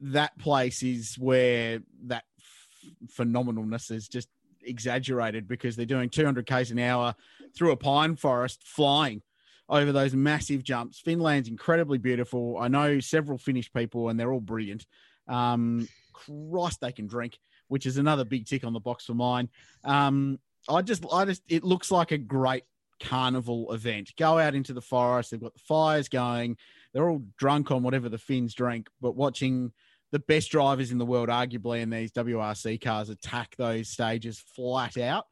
[0.00, 2.68] that place is where that f-
[3.14, 4.28] phenomenalness is just
[4.62, 7.14] exaggerated because they're doing 200 k's an hour
[7.54, 9.20] through a pine forest, flying
[9.68, 10.98] over those massive jumps.
[11.00, 12.56] Finland's incredibly beautiful.
[12.58, 14.86] I know several Finnish people, and they're all brilliant.
[15.28, 17.38] Um, Christ, they can drink,
[17.68, 19.48] which is another big tick on the box for mine.
[19.84, 20.38] Um,
[20.68, 22.64] I just, I just, it looks like a great
[23.00, 24.12] carnival event.
[24.16, 25.30] Go out into the forest.
[25.30, 26.56] They've got the fires going.
[26.92, 29.72] They're all drunk on whatever the Finns drink, but watching
[30.10, 34.96] the best drivers in the world, arguably, in these WRC cars attack those stages flat
[34.96, 35.26] out.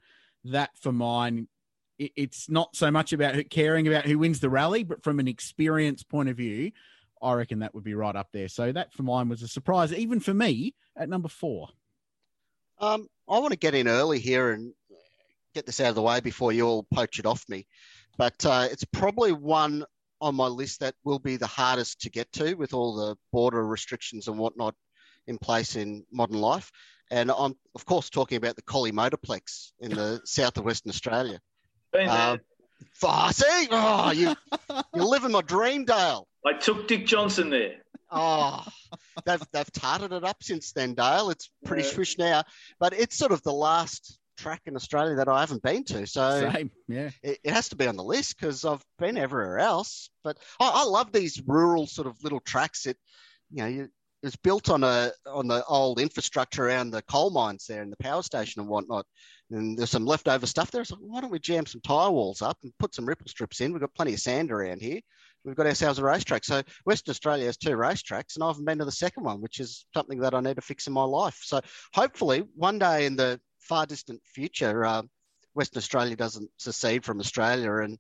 [0.44, 1.48] That for mine,
[1.98, 5.28] it, it's not so much about caring about who wins the rally, but from an
[5.28, 6.72] experience point of view,
[7.22, 8.48] I reckon that would be right up there.
[8.48, 11.68] So that for mine was a surprise, even for me at number four.
[12.78, 14.72] Um, I want to get in early here and
[15.54, 17.66] get this out of the way before you all poach it off me.
[18.18, 19.84] But uh, it's probably one
[20.20, 23.66] on my list that will be the hardest to get to with all the border
[23.66, 24.74] restrictions and whatnot
[25.26, 26.70] in place in modern life.
[27.10, 31.40] And I'm, of course, talking about the Collie Motorplex in the south of Western Australia.
[31.92, 32.30] Been there.
[32.30, 32.40] Um,
[33.00, 34.34] See, oh, you,
[34.94, 36.26] you're living my dream, Dale.
[36.46, 37.74] I took Dick Johnson there.
[38.10, 38.64] Oh,
[39.24, 41.30] they've they've tarted it up since then, Dale.
[41.30, 41.88] It's pretty Yeah.
[41.90, 42.44] swish now,
[42.78, 46.50] but it's sort of the last track in Australia that I haven't been to, so
[46.52, 47.10] Same, yeah.
[47.22, 50.10] it, it has to be on the list because I've been everywhere else.
[50.22, 52.82] But I, I love these rural sort of little tracks.
[52.84, 52.96] That
[53.50, 53.88] you know, you
[54.22, 57.92] it was built on a on the old infrastructure around the coal mines there and
[57.92, 59.06] the power station and whatnot.
[59.50, 60.84] And there's some leftover stuff there.
[60.84, 63.72] So why don't we jam some tire walls up and put some ripple strips in?
[63.72, 65.00] We've got plenty of sand around here.
[65.44, 66.44] We've got ourselves a racetrack.
[66.44, 69.60] So Western Australia has two racetracks, and I haven't been to the second one, which
[69.60, 71.40] is something that I need to fix in my life.
[71.44, 71.60] So
[71.94, 75.02] hopefully, one day in the far distant future, uh,
[75.54, 77.98] Western Australia doesn't secede from Australia, and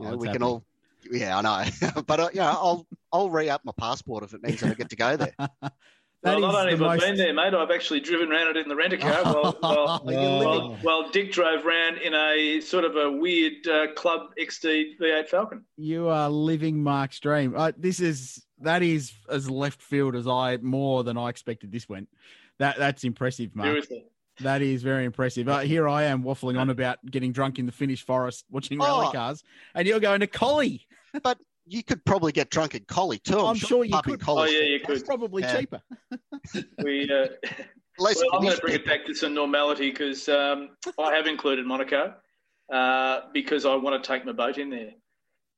[0.00, 0.64] you know, Oh, we can all.
[1.10, 4.42] Yeah, I know, but uh, you know, I'll I'll re up my passport if it
[4.42, 5.34] means that I get to go there.
[6.24, 8.48] That well, not is only the have I been there, mate, I've actually driven around
[8.48, 10.44] it in the rent a car while, while, You're Oh.
[10.44, 15.28] while, while Dick drove around in a sort of a weird uh, Club XD V8
[15.28, 15.64] Falcon.
[15.76, 17.54] You are living Mark's dream.
[17.56, 21.70] Uh, this is that is as left field as I more than I expected.
[21.70, 22.08] This went.
[22.58, 23.68] That that's impressive, Mark.
[23.68, 24.04] Seriously.
[24.40, 25.48] That is very impressive.
[25.48, 29.06] Uh, here I am waffling on about getting drunk in the Finnish forest, watching rally
[29.06, 29.12] Oh.
[29.12, 30.84] cars, and you're going to Collie.
[31.22, 33.38] But you could probably get drunk in Collie too.
[33.40, 34.24] I'm sure you pub in could.
[34.28, 35.04] Oh, yeah, you It's could.
[35.04, 35.56] probably Yeah.
[35.58, 35.82] cheaper.
[36.82, 40.28] We, uh, At least well, I'm going to bring it back to some normality because
[40.28, 42.14] um, I have included Monaco
[42.72, 44.92] uh, because I want to take my boat in there.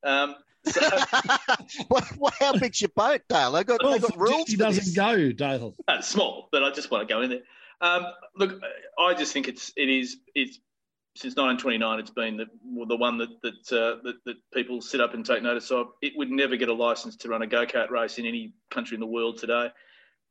[0.03, 0.81] Um, so,
[1.91, 3.53] well, well, how big's your boat, Dale?
[3.53, 4.49] They got Well, they got rules.
[4.49, 4.95] he doesn't this.
[4.97, 5.75] go, Dale.
[5.87, 7.43] uh, it's small, but I just want to go in there.
[7.83, 8.61] Um, look,
[8.99, 10.59] I just think it's it is it's
[11.17, 12.47] since 1929 it's been the
[12.87, 15.89] the one that that, uh, that that people sit up and take notice of.
[16.03, 18.95] It would never get a license to run a go kart race in any country
[18.95, 19.71] in the world today.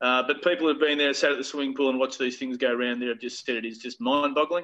[0.02, 2.56] Uh, but people who've been there, sat at the swimming pool and watched these things
[2.56, 4.64] go around there have just said it is just mind-boggling.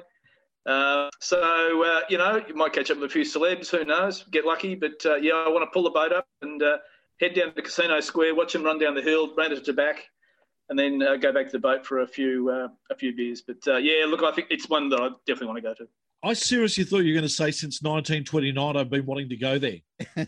[0.64, 3.70] Uh, so uh, you know, you might catch up with a few celebs.
[3.70, 4.24] Who knows?
[4.30, 4.74] Get lucky.
[4.74, 6.78] But uh, yeah, I want to pull the boat up and uh,
[7.20, 10.04] head down to Casino Square, watch them run down the hill, rent it to back,
[10.68, 13.42] and then uh, go back to the boat for a few uh, a few beers.
[13.42, 15.88] But uh, yeah, look, I think it's one that I definitely want to go to.
[16.22, 19.58] I seriously thought you were going to say since 1929 I've been wanting to go
[19.58, 19.78] there.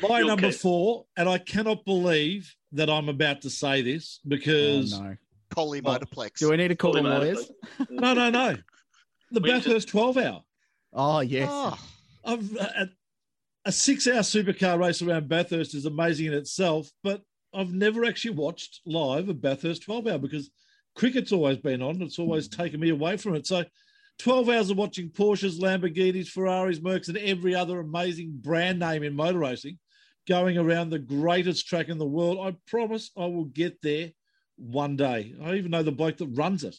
[0.00, 4.20] My You'll number keep- four, and I cannot believe that I'm about to say this
[4.26, 5.16] because Oh, no.
[5.50, 5.80] Collie.
[5.82, 6.38] Motorplex.
[6.38, 7.50] Do we need to call the Fully lawyers?
[7.90, 8.56] no, no, no,
[9.32, 10.40] the We just- Bathurst 12 hour.
[10.92, 11.48] Oh yes.
[11.50, 11.78] Oh,
[12.24, 12.88] I've uh, a,
[13.66, 18.80] a six-hour supercar race around Bathurst is amazing in itself, but I've never actually watched
[18.86, 20.50] live a Bathurst 12 hour because
[20.98, 22.02] cricket's always been on.
[22.02, 22.60] It's always hmm.
[22.60, 23.46] taken me away from it.
[23.46, 23.64] So
[24.18, 29.14] 12 hours of watching Porsches, Lamborghinis, Ferraris, Mercs, and every other amazing brand name in
[29.14, 29.78] motor racing
[30.28, 32.38] going around the greatest track in the world.
[32.40, 34.10] I promise I will get there
[34.56, 35.34] one day.
[35.42, 36.76] I even know the bloke that runs it.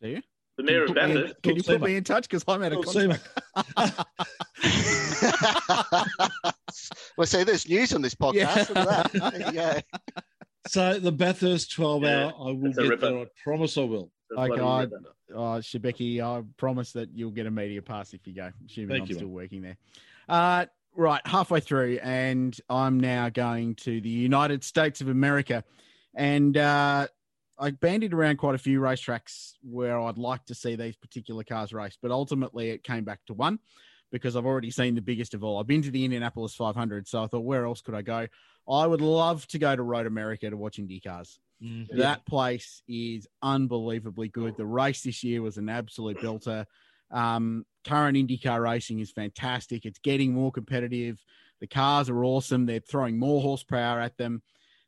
[0.00, 0.22] Do you?
[0.56, 1.42] The mayor of Put me in- Bathurst.
[1.42, 2.28] Can you put me in touch?
[2.28, 4.06] Because I'm out of Phil contact.
[7.16, 8.72] well, see, there's news on this podcast.
[9.52, 9.80] Yeah.
[10.16, 10.24] Look
[10.76, 10.90] at that.
[10.92, 10.98] There you go.
[10.98, 13.10] So the Bathurst 12 Yeah, hour, I will get ripper.
[13.10, 13.18] there.
[13.20, 14.10] I promise I will.
[14.32, 15.00] Okay, Like I, ripper.
[15.34, 18.50] uh, Shebeki, I promise that you'll get a media pass if you go.
[18.66, 19.34] Assuming Thank I'm you, still mate.
[19.34, 19.76] working there.
[20.28, 25.64] Uh, right, halfway through, and I'm now going to the United States of America,
[26.14, 27.08] and uh,
[27.58, 31.72] I bandied around quite a few racetracks where I'd like to see these particular cars
[31.72, 33.58] race, but ultimately it came back to one
[34.12, 35.58] because I've already seen the biggest of all.
[35.60, 38.26] I've been to the Indianapolis 500, so I thought, where else could I go?
[38.70, 41.40] I would love to go to Road America to watch Indy cars.
[41.62, 41.88] Mm.
[41.96, 44.56] That place is unbelievably good.
[44.56, 46.66] The race this year was an absolute belter.
[47.10, 49.84] Um, current IndyCar racing is fantastic.
[49.84, 51.18] It's getting more competitive.
[51.60, 52.66] The cars are awesome.
[52.66, 54.42] They're throwing more horsepower at them.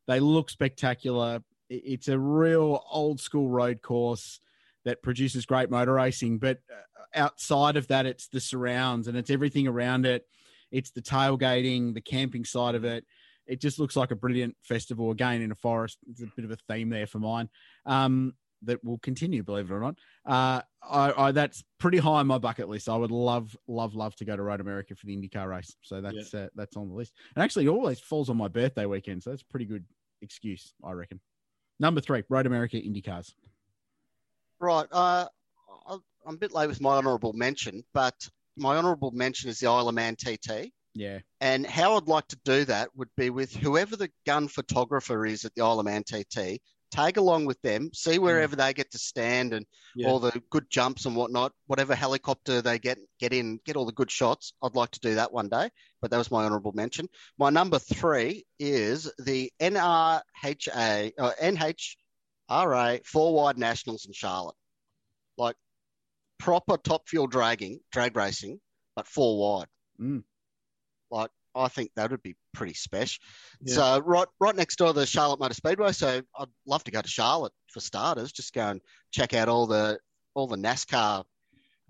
[0.07, 1.43] They look spectacular.
[1.69, 4.41] It's a real old school road course
[4.85, 6.39] that produces great motor racing.
[6.39, 10.27] But uh, outside of that, it's the surrounds and it's everything around it.
[10.71, 13.05] It's the tailgating, the camping side of it
[13.47, 15.99] it just looks like a brilliant festival again in a forest.
[16.09, 17.49] It's a bit of a theme there for mine
[17.87, 19.97] um, that will continue, believe it or not.
[20.25, 22.89] Uh, I, I, that's pretty high on my bucket list.
[22.89, 25.75] I would love, love, love to go to Road America for the IndyCar race.
[25.83, 27.13] So that's uh, that's on the list.
[27.35, 29.85] And actually, it always falls on my birthday weekend, so that's a pretty good
[30.21, 31.21] excuse, I reckon.
[31.81, 33.33] Number three, Road America IndyCars.
[34.61, 34.87] Right.
[34.91, 35.27] Uh,
[35.89, 39.67] I- I'm a bit late with my honourable mention, but my honourable mention is the
[39.67, 40.73] Isle of Man TT.
[40.95, 45.25] Yeah, And how I'd like to do that would be with whoever the gun photographer
[45.25, 46.61] is at the Isle of Man TT.
[46.91, 50.09] Tag along with them, see wherever they get to stand and Yeah.
[50.09, 51.55] all the good jumps and whatnot.
[51.67, 54.53] Whatever helicopter they get get in, get all the good shots.
[54.63, 55.71] I'd like to do that one day.
[56.03, 57.09] But that was my honourable mention.
[57.39, 64.57] My number three is the NRHA uh, NHRA four wide nationals in Charlotte,
[65.39, 65.57] like
[66.39, 68.61] proper top fuel dragging drag racing,
[68.95, 69.69] but four wide.
[69.99, 70.25] Mm.
[71.13, 73.23] Like I think that would be pretty special.
[73.63, 73.75] Yeah.
[73.75, 75.93] So right right next door to the Charlotte Motor Speedway.
[75.93, 78.33] So I'd love to go to Charlotte for starters.
[78.33, 79.99] Just go and check out all the
[80.35, 81.25] all the NASCAR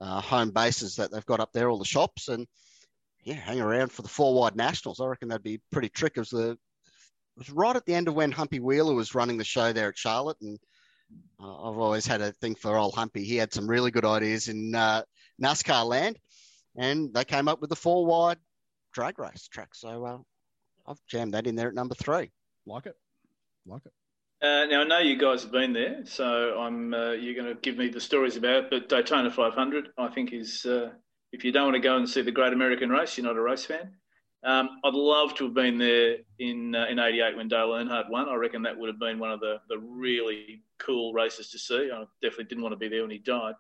[0.00, 2.46] uh, home bases that they've got up there, all the shops, and
[3.24, 5.00] yeah, hang around for the four wide nationals.
[5.00, 6.58] I reckon that'd be pretty trick as the
[7.37, 9.96] was right at the end of when Humpy Wheeler was running the show there at
[9.96, 10.58] Charlotte, and
[11.40, 13.24] uh, I've always had a thing for old Humpy.
[13.24, 15.02] He had some really good ideas in uh,
[15.40, 16.18] NASCAR land,
[16.76, 18.38] and they came up with the four wide
[18.92, 19.74] drag race track.
[19.74, 20.18] So uh,
[20.87, 22.31] I've jammed that in there at number three.
[22.66, 22.96] Like it,
[23.66, 23.92] like it.
[24.42, 27.61] Uh, now I know you guys have been there, so I'm uh, you're going to
[27.61, 28.70] give me the stories about it.
[28.70, 30.90] But Daytona 500, I think, is uh,
[31.33, 33.42] if you don't want to go and see the Great American Race, you're not a
[33.42, 33.92] race fan.
[34.44, 38.28] Um, I'd love to have been there in uh, in '88 when Dale Earnhardt won.
[38.28, 41.90] I reckon that would have been one of the, the really cool races to see.
[41.94, 43.55] I definitely didn't want to be there when he died.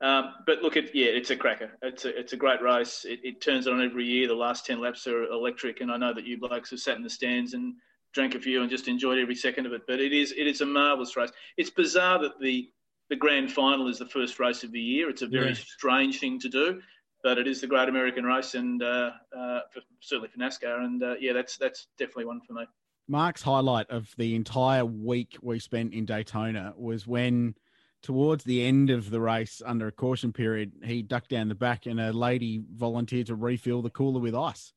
[0.00, 1.70] Um, but look, at yeah, it's a cracker.
[1.82, 3.06] It's a it's a great race.
[3.08, 4.28] It, it turns on every year.
[4.28, 7.02] The last ten laps are electric, and I know that you blokes have sat in
[7.02, 7.74] the stands and
[8.12, 9.82] drank a few and just enjoyed every second of it.
[9.86, 11.30] But it is it is a marvelous race.
[11.56, 12.70] It's bizarre that the
[13.08, 15.08] the grand final is the first race of the year.
[15.08, 15.54] It's a very yeah.
[15.54, 16.82] strange thing to do
[17.26, 20.84] but it is the great American race, and uh, uh, for, certainly for NASCAR.
[20.84, 22.66] And uh, yeah, that's that's definitely one for me.
[23.08, 27.56] Mark's highlight of the entire week we spent in Daytona was when,
[28.06, 31.86] towards the end of the race, under a caution period, he ducked down the back,
[31.86, 34.72] and a lady volunteered to refill the cooler with ice.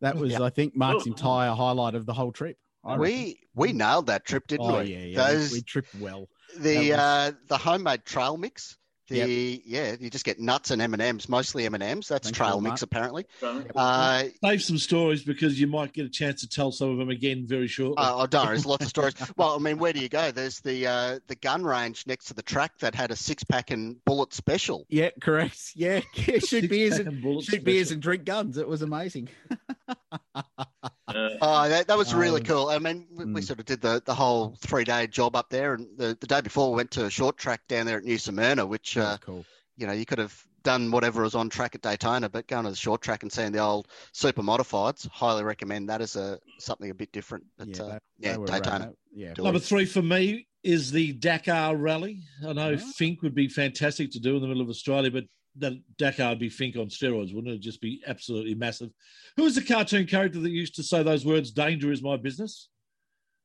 [0.00, 0.42] That was, yeah.
[0.42, 2.56] I think, Mark's entire highlight of the whole trip.
[2.98, 4.94] we we nailed that trip, didn't oh, we?
[4.94, 5.26] Yeah, yeah.
[5.26, 6.28] Those, we, we tripped well.
[6.56, 6.98] The was...
[6.98, 9.62] uh, the homemade trail mix the yep.
[9.64, 12.08] yeah, you just get nuts and M and M's, mostly M and M's.
[12.08, 13.26] That's Thanks trail mix, apparently.
[13.74, 17.10] Uh, Save some stories because you might get a chance to tell some of them
[17.10, 17.96] again very shortly.
[17.98, 18.46] Uh, oh, don't.
[18.46, 19.14] There's lots of stories.
[19.36, 20.30] Well, I mean, where do you go?
[20.30, 23.70] There's the uh, the gun range next to the track that had a six pack
[23.70, 24.86] and bullet special.
[24.88, 25.72] Yeah, correct.
[25.74, 28.58] Yeah, shoot beers and, and shoot beers and drink guns.
[28.58, 29.28] It was amazing.
[31.40, 32.68] oh, that, that was really um, cool.
[32.68, 33.40] I mean, we, we, hmm.
[33.40, 36.40] sort of did the, the whole three day job up there, and the, the day
[36.40, 39.44] before we went to a short track down there at New Smyrna, which uh, cool.
[39.76, 42.70] you know you could have done whatever was on track at Daytona, but going to
[42.70, 46.90] the short track and seeing the old super modifieds, highly recommend that as a something
[46.90, 47.44] a bit different.
[47.58, 48.92] But yeah, uh, yeah Daytona.
[49.12, 49.34] Yeah.
[49.38, 52.22] Number three for me is the Dakar Rally.
[52.46, 52.76] I know oh.
[52.76, 55.24] Finke would be fantastic to do in the middle of Australia, but
[55.56, 57.52] that Dakar would be Finke on steroids, wouldn't it?
[57.52, 58.90] It'd just be absolutely massive.
[59.36, 62.68] Who was the cartoon character that used to say those words, danger is my business?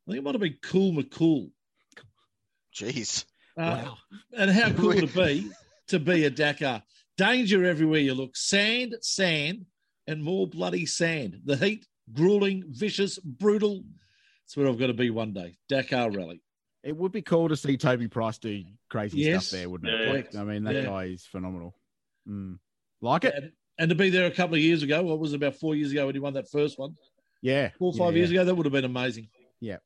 [0.07, 1.51] I think it might have been Cool McCool.
[2.73, 3.25] Jeez.
[3.57, 3.97] Uh, wow.
[4.37, 5.49] And how cool would it be
[5.87, 6.83] to be a Dakar?
[7.17, 8.37] Danger everywhere you look.
[8.37, 9.65] Sand, sand,
[10.05, 11.41] and more bloody sand.
[11.43, 13.83] The heat, grueling, vicious, brutal.
[14.43, 15.57] That's where I've got to be one day.
[15.67, 16.41] Dakar Rally.
[16.83, 19.47] It would be cool to see Toby Price do crazy yes.
[19.47, 20.05] stuff there, wouldn't it?
[20.05, 20.13] Yeah.
[20.13, 20.83] Like, I mean, that yeah.
[20.83, 21.75] guy is phenomenal.
[22.27, 22.59] Mm.
[23.01, 23.33] Like it.
[23.35, 25.75] And, and, to be there a couple of years ago, what was it, about four
[25.75, 26.95] years ago when he won that first one?
[27.41, 27.69] Yeah.
[27.77, 29.29] Four or five yeah, years ago, that would have been amazing.
[29.59, 29.77] Yeah.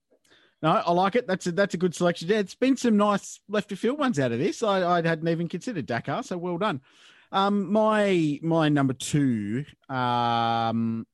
[0.61, 1.27] No, I like it.
[1.27, 2.29] That's a, that's a good selection.
[2.29, 4.61] Yeah, it's been some nice left of field ones out of this.
[4.61, 6.81] I, I hadn't even considered Dakar, so well done.
[7.31, 11.07] Um, my my number two um,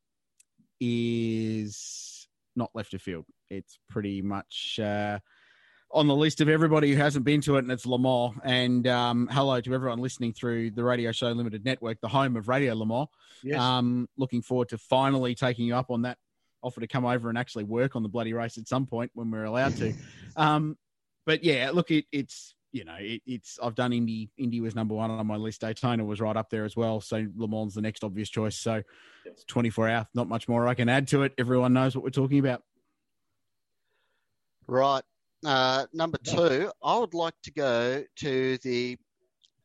[0.81, 3.25] is not left of field.
[3.49, 5.19] It's pretty much uh,
[5.91, 8.35] on the list of everybody who hasn't been to it, and it's Le Mans.
[8.43, 12.47] And um, hello to everyone listening through the Radio Show Limited Network, the home of
[12.47, 13.07] Radio Le Mans.
[13.43, 13.59] Yes.
[13.59, 16.17] Um, looking forward to finally taking you up on that
[16.61, 19.31] offer to come over and actually work on the bloody race at some point when
[19.31, 19.93] we're allowed to.
[20.35, 20.77] um,
[21.25, 24.29] but yeah, look, it, it's you know, it, it's I've done Indy.
[24.37, 25.61] Indy was number one on my list.
[25.61, 26.99] Daytona was right up there as well.
[26.99, 28.57] So Le Mans the next obvious choice.
[28.57, 28.83] So
[29.25, 30.07] it's 24 hour.
[30.13, 31.33] Not much more I can add to it.
[31.37, 32.61] Everyone knows what we're talking about.
[34.67, 35.03] Right.
[35.47, 38.97] Uh, number two, I would like to go to the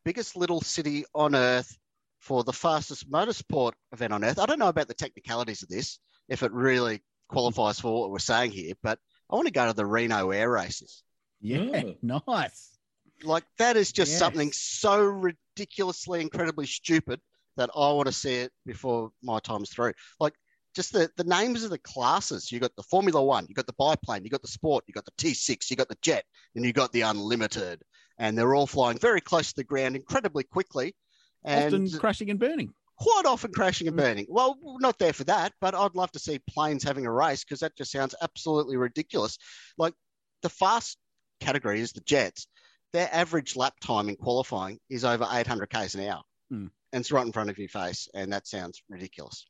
[0.05, 1.77] biggest little city on earth
[2.21, 4.39] for the fastest motorsport event on earth.
[4.39, 8.21] I don't know about the technicalities of this, if it really qualifies for what we're
[8.21, 11.03] saying here, but I want to go to the Reno Air Races.
[11.41, 12.23] Yeah, oh.
[12.29, 12.79] nice.
[13.25, 14.21] Like that is just yes.
[14.21, 17.21] something so ridiculously, incredibly stupid
[17.57, 19.95] that I want to see it before my time's through.
[20.21, 20.35] Like
[20.75, 22.51] just the, the names of the classes.
[22.51, 25.05] You got the Formula One, you got the biplane, you got the sport, you got
[25.05, 27.83] the T6, you got the jet, and you got the unlimited.
[28.19, 30.95] And they're all flying very close to the ground incredibly quickly.
[31.45, 32.73] And often crashing and burning.
[32.99, 34.27] Quite often crashing and burning.
[34.29, 37.61] Well, not there for that, but I'd love to see planes having a race because
[37.61, 39.39] that just sounds absolutely ridiculous.
[39.77, 39.95] Like
[40.43, 40.99] the fast
[41.41, 42.47] category is the jets.
[42.93, 46.23] Their average lap time in qualifying is over 800 k's an hour.
[46.53, 46.71] Mm.
[46.93, 48.09] And it's right in front of your face.
[48.15, 49.47] And that sounds ridiculous.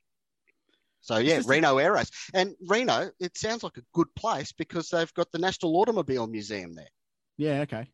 [1.03, 2.11] So yeah, Reno Air Race.
[2.33, 6.75] And Reno, it sounds like a good place because they've got the National Automobile Museum
[6.75, 6.89] there.
[7.37, 7.89] Yeah, okay.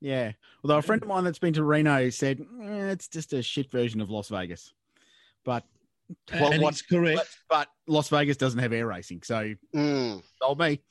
[0.00, 0.32] Yeah.
[0.62, 3.70] Although a friend of mine that's been to Reno said eh, it's just a shit
[3.70, 4.72] version of Las Vegas.
[5.44, 5.64] But
[6.32, 7.16] well, and what's correct.
[7.16, 10.22] But, but, Las Vegas doesn't have air racing, so mm.
[10.40, 10.82] told me.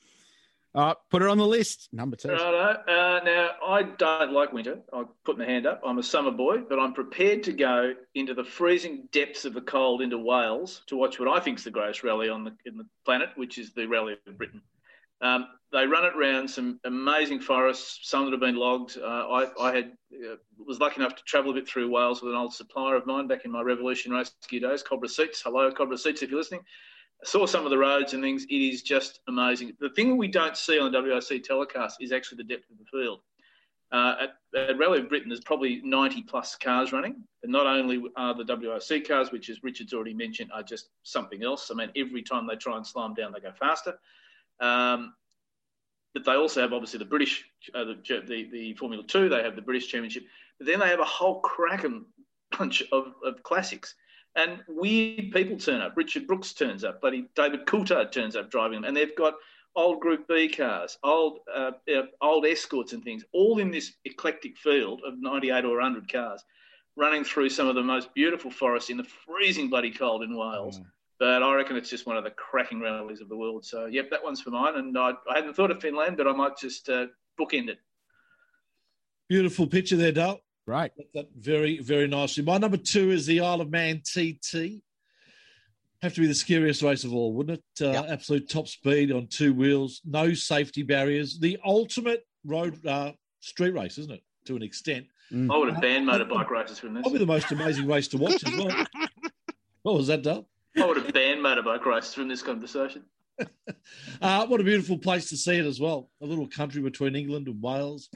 [0.72, 1.88] Uh, put it on the list.
[1.92, 2.30] Number two.
[2.30, 4.78] Uh, now, I don't like winter.
[4.92, 5.80] I'll put my hand up.
[5.84, 9.60] I'm a summer boy, but I'm prepared to go into the freezing depths of the
[9.60, 12.76] cold into Wales to watch what I think is the greatest rally on the, in
[12.76, 14.62] the planet, which is the Rally of Britain.
[15.20, 18.96] Um, they run it around some amazing forests, some that have been logged.
[18.96, 22.32] Uh, I, I, had uh, was lucky enough to travel a bit through Wales with
[22.32, 25.42] an old supplier of mine back in my Revolution Rescue days, Cobra Seats.
[25.42, 26.62] Hello, Cobra Seats, if you're listening
[27.24, 28.44] saw some of the roads and things.
[28.44, 29.76] It is just amazing.
[29.80, 32.84] The thing we don't see on the WRC telecast is actually the depth of the
[32.84, 33.20] field.
[33.92, 34.14] Uh,
[34.54, 37.16] at, at Rally of Britain, there's probably 90 plus cars running.
[37.42, 41.42] And not only are the WRC cars, which as Richard's already mentioned, are just something
[41.42, 41.70] else.
[41.70, 43.98] I mean, every time they try and them down, they go faster.
[44.60, 45.14] Um,
[46.14, 47.44] but they also have obviously the British,
[47.74, 49.28] uh, the, the, the, Formula Two.
[49.28, 50.24] They have the British Championship,
[50.58, 52.04] but then they have a whole cracking
[52.58, 53.94] bunch of, of classics.
[54.36, 55.96] And weird people turn up.
[55.96, 57.00] Richard Brooks turns up.
[57.00, 58.84] Bloody David Coulthard turns up driving them.
[58.84, 59.34] And they've got
[59.76, 64.56] old Group B cars, old uh, uh, old escorts and things, all in this eclectic
[64.56, 66.44] field of 98 or 100 cars,
[66.96, 70.78] running through some of the most beautiful forests in the freezing bloody cold in Wales.
[70.78, 70.86] Mm.
[71.18, 73.64] But I reckon it's just one of the cracking rallies of the world.
[73.64, 74.76] So, yep, that one's for mine.
[74.76, 77.06] And I, I hadn't thought of Finland, but I might just uh,
[77.38, 77.78] bookend it.
[79.28, 80.40] Beautiful picture there, Dale.
[80.66, 80.92] Right.
[81.14, 82.44] That very, very nicely.
[82.44, 84.82] My number two is the Isle of Man TT.
[86.02, 87.84] Have to be the scariest race of all, wouldn't it?
[87.84, 88.06] Uh, yep.
[88.08, 91.38] Absolute top speed on two wheels, no safety barriers.
[91.38, 94.22] The ultimate road uh, street race, isn't it?
[94.46, 95.06] To an extent.
[95.30, 95.52] Mm.
[95.52, 97.02] I would have banned motorbike races from this.
[97.02, 98.86] Probably the most amazing race to watch as well.
[99.82, 100.48] what was that, Dale?
[100.76, 103.04] I would have banned motorbike races from this conversation.
[104.22, 106.10] uh, what a beautiful place to see it as well.
[106.22, 108.08] A little country between England and Wales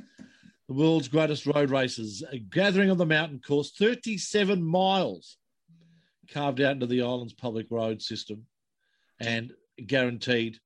[0.68, 5.36] the world's greatest road races, a gathering on the mountain course, 37 miles
[6.32, 8.46] carved out into the island's public road system
[9.20, 9.52] and
[9.86, 10.58] guaranteed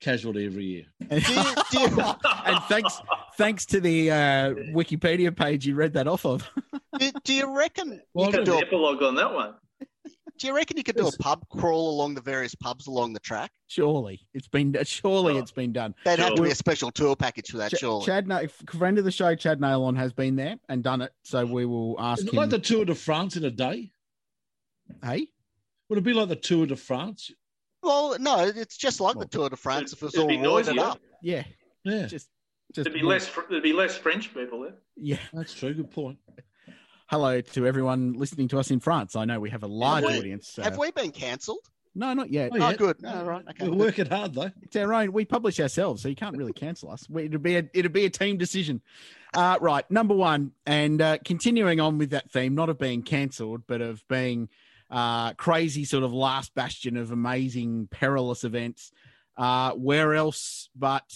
[0.00, 0.84] casualty every year.
[1.10, 1.22] and
[2.68, 3.00] thanks
[3.36, 6.48] thanks to the uh, Wikipedia page you read that off of.
[6.98, 9.54] do, do you reckon well, you could do an epilogue on that one?
[10.38, 13.20] Do you reckon you could do a pub crawl along the various pubs along the
[13.20, 13.50] track?
[13.66, 15.38] Surely it's been surely oh.
[15.38, 15.94] it's been done.
[16.04, 17.72] There'd have to be a special tour package for that.
[17.72, 18.06] Ch- surely.
[18.06, 21.12] Chad, friend of the show, Chad Nailon has been there and done it.
[21.24, 22.36] So we will ask Is him.
[22.36, 23.90] Like the Tour de France in a day.
[25.02, 25.28] Hey,
[25.88, 27.30] would it be like the Tour de France?
[27.82, 31.00] Well, no, it's just like the Tour de France if it's all roided up.
[31.20, 31.42] Yeah,
[31.84, 32.06] yeah.
[32.06, 32.28] Just,
[32.72, 33.30] just there'd be less.
[33.50, 34.74] There'd be less French people there.
[34.96, 35.74] Yeah, that's true.
[35.74, 36.18] Good point
[37.08, 39.16] hello to everyone listening to us in France.
[39.16, 40.56] I know we have a large have we, audience.
[40.62, 41.66] Have we been cancelled?
[41.94, 42.52] No, not yet.
[42.54, 43.02] Oh, good.
[43.02, 43.44] No, right.
[43.48, 43.68] Okay.
[43.68, 44.52] We're working hard though.
[44.62, 45.12] It's our own.
[45.12, 47.06] We publish ourselves, so you can't really cancel us.
[47.12, 48.82] It'd be a it'd be a team decision.
[49.34, 53.62] Uh, right, number one, and uh, continuing on with that theme, not of being cancelled,
[53.66, 54.48] but of being
[54.90, 58.92] uh, crazy, sort of last bastion of amazing, perilous events.
[59.36, 61.12] Uh, where else but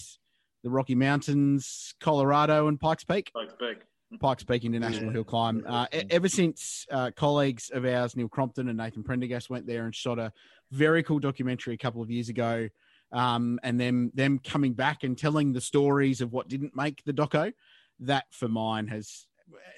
[0.62, 3.30] the Rocky Mountains, Colorado, and Pikes Peak?
[3.34, 3.78] Pikes Peak.
[4.20, 5.12] Pikes Peak International yeah.
[5.12, 5.64] Hill Climb.
[5.66, 9.94] Uh, ever since uh, colleagues of ours, Neil Crompton and Nathan Prendergast, went there and
[9.94, 10.32] shot a
[10.70, 12.68] very cool documentary a couple of years ago,
[13.12, 17.12] um, and them them coming back and telling the stories of what didn't make the
[17.12, 17.52] doco,
[18.00, 19.26] that for mine has,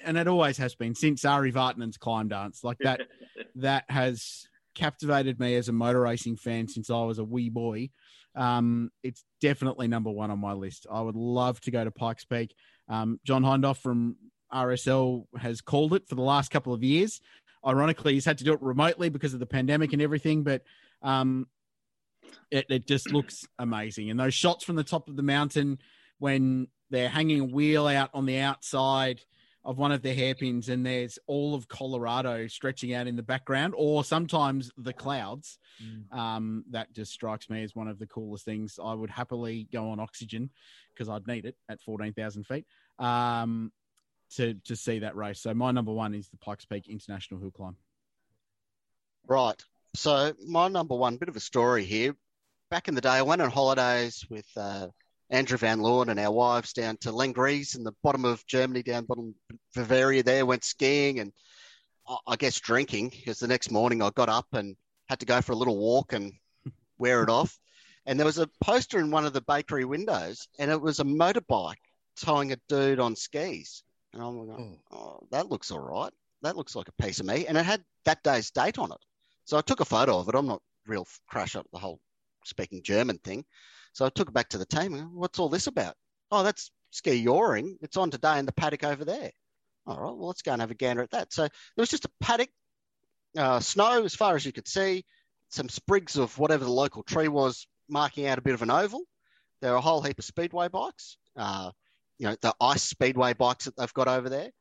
[0.03, 3.01] and it always has been since Ari Vatanen's climb dance, like that,
[3.55, 7.89] that has captivated me as a motor racing fan since I was a wee boy.
[8.35, 10.85] Um, it's definitely number one on my list.
[10.91, 12.53] I would love to go to Pikes Peak.
[12.87, 14.15] Um, John Hindhaugh from
[14.53, 17.21] RSL has called it for the last couple of years.
[17.65, 20.61] Ironically, he's had to do it remotely because of the pandemic and everything, but
[21.01, 21.47] um,
[22.51, 24.09] it, it just looks amazing.
[24.09, 25.79] And those shots from the top of the mountain
[26.19, 29.21] when they're hanging a wheel out on the outside
[29.65, 33.73] of one of the hairpins and there's all of Colorado stretching out in the background,
[33.75, 35.57] or sometimes the clouds.
[35.83, 36.17] Mm.
[36.17, 38.79] Um, that just strikes me as one of the coolest things.
[38.81, 40.51] I would happily go on oxygen
[40.93, 42.65] because I'd need it at 14,000 feet
[42.99, 43.71] um,
[44.35, 45.41] to, to see that race.
[45.41, 47.75] So my number one is the Pikes Peak International Hill Climb.
[49.27, 49.61] Right.
[49.95, 52.15] So my number one, bit of a story here.
[52.69, 54.87] Back in the day, I went on holidays with uh,
[55.29, 59.05] Andrew Van Loon and our wives down to Lenggries in the bottom of Germany, down
[59.05, 59.35] bottom
[59.73, 61.33] Bavaria there, went skiing and
[62.27, 64.75] I guess drinking because the next morning I got up and
[65.09, 66.33] had to go for a little walk and
[66.97, 67.57] wear it off
[68.05, 71.03] and there was a poster in one of the bakery windows, and it was a
[71.03, 71.75] motorbike
[72.21, 73.83] towing a dude on skis.
[74.13, 76.13] And I'm like, oh, oh that looks all right.
[76.43, 77.47] That looks like a piece of me.
[77.47, 78.99] And it had that day's date on it.
[79.45, 80.35] So I took a photo of it.
[80.35, 81.99] I'm not real crash up the whole
[82.43, 83.43] speaking German thing.
[83.95, 84.93] So I took it back to the team.
[85.13, 85.95] What's all this about?
[86.29, 87.77] Oh, that's skijoring.
[87.81, 89.31] It's on today in the paddock over there.
[89.87, 91.31] All right, well, let's go and have a gander at that.
[91.31, 92.49] So there was just a paddock,
[93.37, 95.05] uh, snow as far as you could see,
[95.47, 99.01] some sprigs of whatever the local tree was marking out a bit of an oval.
[99.61, 101.15] there are a whole heap of speedway bikes.
[101.37, 101.71] Uh,
[102.17, 104.51] you know, the ice speedway bikes that they've got over there.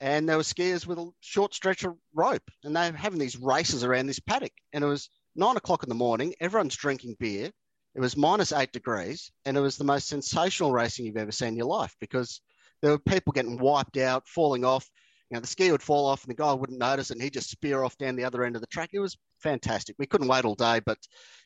[0.00, 3.82] And there were skiers with a short stretch of rope, and they're having these races
[3.82, 4.52] around this paddock.
[4.72, 6.36] And it was nine o'clock in the morning.
[6.38, 7.50] Everyone's drinking beer.
[7.98, 11.48] It was minus eight degrees, and it was the most sensational racing you've ever seen
[11.48, 12.40] in your life because
[12.80, 14.88] there were people getting wiped out, falling off.
[15.28, 17.50] You know, the ski would fall off, and the guy wouldn't notice, and he'd just
[17.50, 18.90] spear off down the other end of the track.
[18.92, 19.96] It was fantastic.
[19.98, 20.98] We couldn't wait all day, but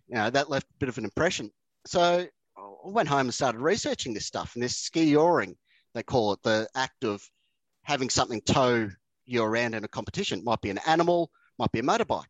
[0.09, 1.51] you know that left a bit of an impression.
[1.87, 2.27] So
[2.59, 5.55] I went home and started researching this stuff, and this skijoring,
[5.95, 7.27] they call it the act of
[7.83, 8.91] having something tow
[9.25, 10.45] you around in a competition.
[10.45, 12.27] Might be an animal, might be a motorbike.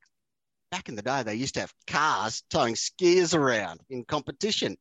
[0.73, 4.79] Back in the day, they used to have cars towing skiers around in competition.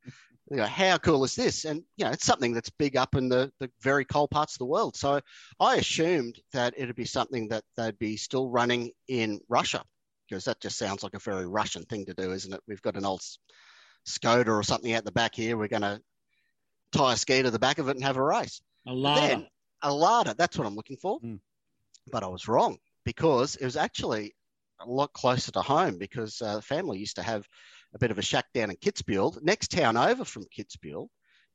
[0.49, 1.65] You know, how cool is this?
[1.65, 4.59] And you know, it's something that's big up in the, the very cold parts of
[4.59, 4.95] the world.
[4.95, 5.19] So
[5.59, 9.83] I assumed that it'd be something that they'd be still running in Russia,
[10.29, 12.61] because that just sounds like a very Russian thing to do, isn't it?
[12.69, 13.21] We've got an old
[14.07, 15.57] Skoda or something out the back here.
[15.57, 16.01] We're going to
[16.93, 18.61] tie a ski to the back of it and have a race.
[18.87, 19.21] A Lada.
[19.27, 19.47] Then,
[19.81, 21.19] a Lada, that's what I'm looking for.
[21.19, 21.39] Mm.
[22.09, 24.33] But I was wrong because it was actually
[24.85, 27.45] a lot closer to home because uh, the family used to have
[27.93, 29.41] a bit of a shack down in Kitzbühel.
[29.41, 31.07] Next town over from Kitzbühel,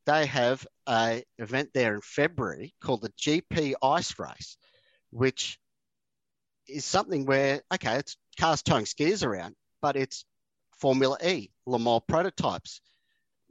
[0.04, 4.56] they have a event there in February called the GP Ice Race,
[5.10, 5.58] which
[6.68, 10.24] is something where, okay, it's cars towing skiers around, but it's
[10.78, 12.80] Formula E, Le Mans prototypes,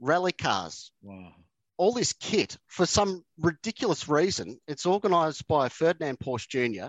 [0.00, 1.32] rally cars, Wow.
[1.76, 4.58] all this kit for some ridiculous reason.
[4.68, 6.88] It's organised by Ferdinand Porsche Jr.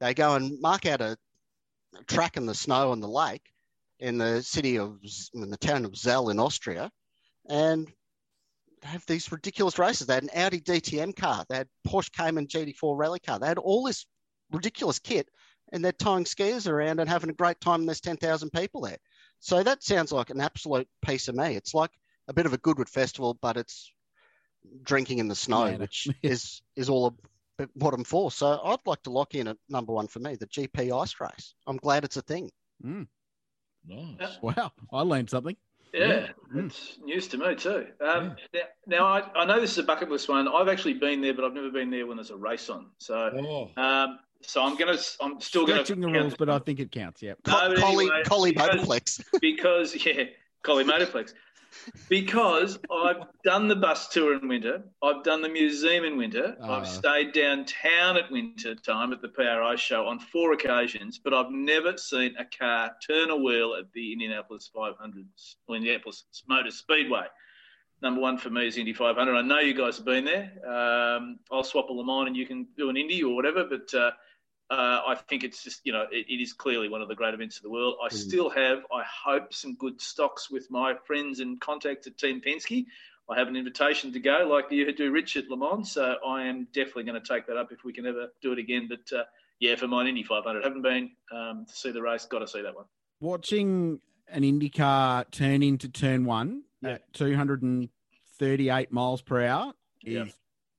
[0.00, 1.16] They go and mark out a
[2.06, 3.42] track in the snow on the lake
[3.98, 4.98] in the city of
[5.34, 6.90] in the town of Zell in Austria,
[7.48, 7.86] and
[8.82, 10.06] they have these ridiculous races.
[10.06, 13.58] They had an Audi DTM car, they had Porsche Cayman GT4 rally car, they had
[13.58, 14.06] all this
[14.50, 15.28] ridiculous kit,
[15.72, 17.80] and they're tying skiers around and having a great time.
[17.80, 18.98] And there's ten thousand people there.
[19.40, 21.56] So that sounds like an absolute piece of me.
[21.56, 21.92] It's like
[22.28, 23.92] a bit of a Goodwood festival, but it's
[24.82, 25.76] drinking in the snow, Yeah.
[25.76, 27.16] which is is all
[27.60, 28.30] a bit what I'm for.
[28.30, 31.54] So I'd like to lock in at number one for me, the GP ice race.
[31.66, 32.50] I'm glad it's a thing.
[32.84, 33.06] Mm.
[33.86, 34.38] Nice.
[34.42, 35.56] Wow, I learned something.
[35.92, 36.66] Yeah, Mm.
[36.66, 37.86] it's news to me too.
[38.00, 40.46] Um, Now, now I, I know this is a bucket list one.
[40.46, 42.90] I've actually been there, but I've never been there when there's a race on.
[42.98, 46.78] So, Oh, um, so I'm gonna, I'm still gonna Stretching the rules, but I think
[46.78, 47.22] it counts.
[47.22, 49.24] Yeah, No, Co- Collie, anyway, Collie because- Motorplex.
[49.40, 50.24] because yeah,
[50.62, 51.34] Collie Motorplex.
[52.08, 56.78] Because I've done the bus tour in winter, I've done the museum in winter, Ah.
[56.78, 61.50] I've stayed downtown at winter time at the PRI show on four occasions, but I've
[61.50, 65.26] never seen a car turn a wheel at the Indianapolis 500
[65.68, 67.26] or Indianapolis Motor Speedway.
[68.02, 69.36] Number one for me is Indy 500.
[69.36, 70.50] I know you guys have been there.
[70.66, 73.92] Um, I'll swap a Le Mans and you can do an Indy or whatever, but
[73.94, 74.10] uh,
[74.70, 77.34] uh, I think it's just, you know, it, it is clearly one of the great
[77.34, 77.96] events of the world.
[78.04, 82.40] I still have, I hope, some good stocks with my friends and contacts at Team
[82.40, 82.86] Penske.
[83.28, 85.90] I have an invitation to go, like you do, Rich, at Le Mans.
[85.90, 88.58] So I am definitely going to take that up if we can ever do it
[88.58, 88.88] again.
[88.88, 89.24] But uh,
[89.60, 90.64] yeah, for mine, Indy 500.
[90.64, 92.24] Haven't been um, to see the race.
[92.24, 92.86] Got to see that one.
[93.20, 96.90] Watching an Indy car turn into turn one Yeah.
[96.94, 99.72] at 238 miles per hour
[100.04, 100.32] is Yeah.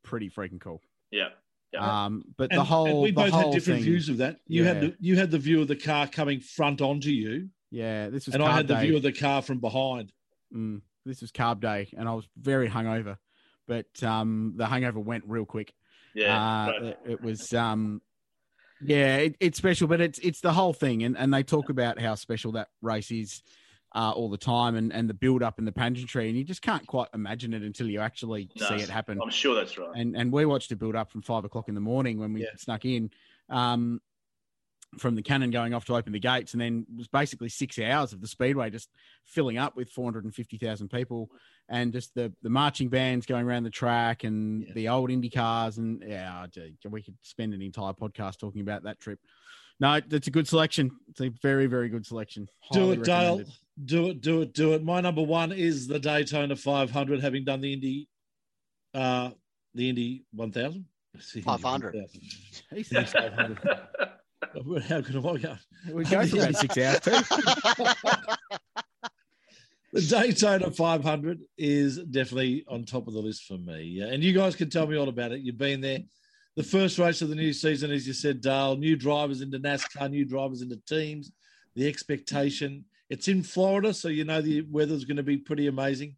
[0.03, 0.81] pretty freaking cool.
[1.11, 1.29] Yeah.
[1.73, 2.05] Yeah.
[2.05, 4.17] Um, but and, the whole, and we the both whole had different thing- views of
[4.17, 4.37] that.
[4.47, 8.09] You had the you had the view of the car coming front onto you, Yeah,
[8.09, 10.11] this was and carb I had the view of the car from behind.
[10.53, 13.17] Mm, this was carb day, and I was very hungover,
[13.67, 15.73] but um, the hangover went real quick.
[16.13, 16.35] yeah.
[16.37, 16.83] Uh, right.
[16.83, 18.01] it, it was um,
[18.83, 21.99] yeah, it, it's special, but it's it's the whole thing, and, and they talk about
[21.99, 23.43] how special that race is
[23.93, 26.61] uh, all the time, and, and the build up and the pageantry, and you just
[26.61, 29.19] can't quite imagine it until you actually No, see it happen.
[29.21, 29.89] I'm sure that's right.
[29.95, 32.41] And and we watched it build up from five o'clock in the morning when we
[32.41, 32.55] Yeah.
[32.57, 33.11] snuck in.
[33.49, 34.01] Um,
[34.97, 37.79] from the cannon going off to open the gates, and then it was basically six
[37.79, 38.89] hours of the speedway just
[39.23, 41.29] filling up with 450,000 people,
[41.69, 44.73] and just the the marching bands going around the track, and Yeah.
[44.73, 46.45] the old Indy cars, and yeah,
[46.89, 49.19] we could spend an entire podcast talking about that trip.
[49.81, 50.91] No, it's a good selection.
[51.09, 52.47] It's a very very good selection.
[52.71, 53.41] Do it, Dale.
[53.83, 54.83] Do it, do it, do it.
[54.83, 58.07] My number one is the Daytona 500, having done the Indy,
[58.93, 59.31] uh,
[59.73, 60.85] the Indy 1000.
[61.43, 62.05] 500.
[62.73, 63.11] Jesus.
[63.11, 63.57] 500.
[64.87, 65.57] How could I go?
[65.91, 67.85] We go for about six hours too.
[69.93, 73.83] The Daytona 500 is definitely on top of the list for me.
[73.83, 74.05] Yeah.
[74.05, 75.41] And you guys can tell me all about it.
[75.41, 75.99] You've been there.
[76.57, 80.09] The first race of the new season, as you said, Dale, new drivers into NASCAR,
[80.09, 81.31] new drivers into teams,
[81.75, 82.83] the expectation.
[83.09, 86.15] It's in Florida, so you know the weather's going to be pretty amazing.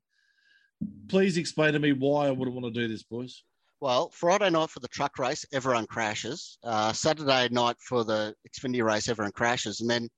[1.08, 3.44] Please explain to me why I wouldn't want to do this, boys.
[3.80, 6.58] Well, Friday night for the truck race, everyone crashes.
[6.64, 10.10] Uh, Saturday night for the Xfinity race, everyone crashes, and then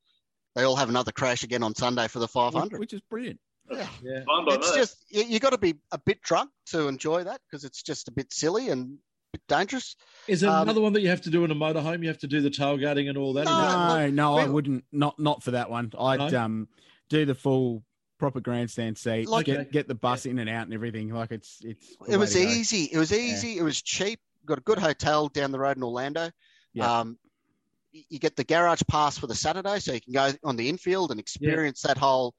[0.56, 2.80] they all have another crash again on Sunday for the 500.
[2.80, 3.40] which is brilliant.
[3.70, 3.88] Yeah.
[4.04, 4.24] Yeah.
[4.26, 7.42] Fine by It's just you, you got to be a bit drunk to enjoy that
[7.50, 9.00] because it's just a bit silly and a bit
[9.48, 9.96] dangerous.
[10.28, 12.02] Is there Um, another one that you have to do in a motorhome?
[12.02, 13.46] You have to do the tailgating and all that.
[13.46, 14.84] No, that- No, no, I wouldn't.
[14.92, 15.92] Not not for that one.
[16.00, 16.42] I'd No?
[16.42, 16.68] um
[17.10, 17.84] do the full
[18.18, 19.28] proper grandstand seat.
[19.28, 21.10] Like- get get the bus in and out and everything.
[21.14, 21.96] Like it's it's.
[22.08, 22.86] It was easy.
[22.92, 23.58] It was easy.
[23.58, 24.20] It was cheap.
[24.46, 26.30] Got a good hotel down the road in Orlando.
[26.74, 27.00] Yeah.
[27.00, 27.18] Um,
[27.92, 31.12] you get the garage pass for the Saturday, so you can go on the infield
[31.12, 32.36] and experience that whole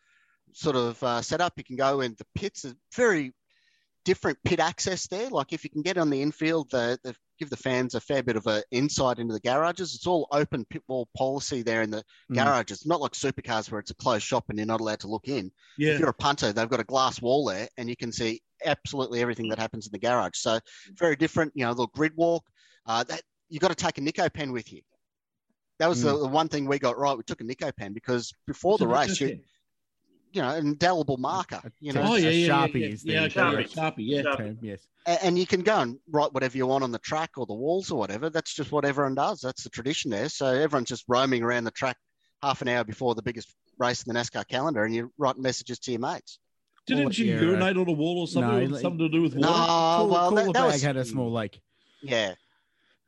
[0.52, 1.54] sort of uh, setup.
[1.56, 2.62] You can go in the pits.
[2.62, 3.32] There's very
[4.06, 5.28] different pit access there.
[5.28, 8.22] Like if you can get on the infield, the, the give the fans a fair
[8.22, 9.94] bit of a insight into the garages.
[9.94, 12.36] It's all open pit wall policy there in the Mm.
[12.36, 12.86] garages.
[12.86, 15.50] Not like supercars where it's a closed shop and you're not allowed to look in.
[15.76, 15.92] Yeah.
[15.92, 19.20] If you're a punter, they've got a glass wall there, and you can see absolutely
[19.20, 20.36] everything that happens in the garage.
[20.38, 20.60] So
[20.94, 21.52] very different.
[21.54, 22.44] You know, the grid walk.
[22.86, 24.80] Uh, that you got to take a Nikko pen with you.
[25.78, 27.16] That was the, the one thing we got right.
[27.16, 29.40] We took a Nikko pen because before the race, you,
[30.36, 31.60] you know, an indelible marker.
[31.80, 33.66] You know, Oh A yeah, yeah, Sharpie yeah, is yeah, the- okay, Sharpie.
[33.66, 34.22] yeah, Sharpie, yeah.
[34.22, 34.56] Sharpie.
[34.60, 34.86] Yes.
[35.06, 37.54] A- and you can go and write whatever you want on the track or the
[37.54, 38.28] walls or whatever.
[38.28, 39.40] That's just what everyone does.
[39.40, 40.28] That's the tradition there.
[40.28, 41.96] So everyone's just roaming around the track
[42.42, 45.78] half an hour before the biggest race in the NASCAR calendar, and you write messages
[45.80, 46.38] to your mates.
[46.86, 47.40] Didn't you Yeah.
[47.40, 48.50] urinate on a wall or something?
[48.50, 49.66] No, or like- something to do with No, water?
[50.02, 51.60] Cool, well, cooler that, that bag was had a small lake.
[52.02, 52.34] Yeah,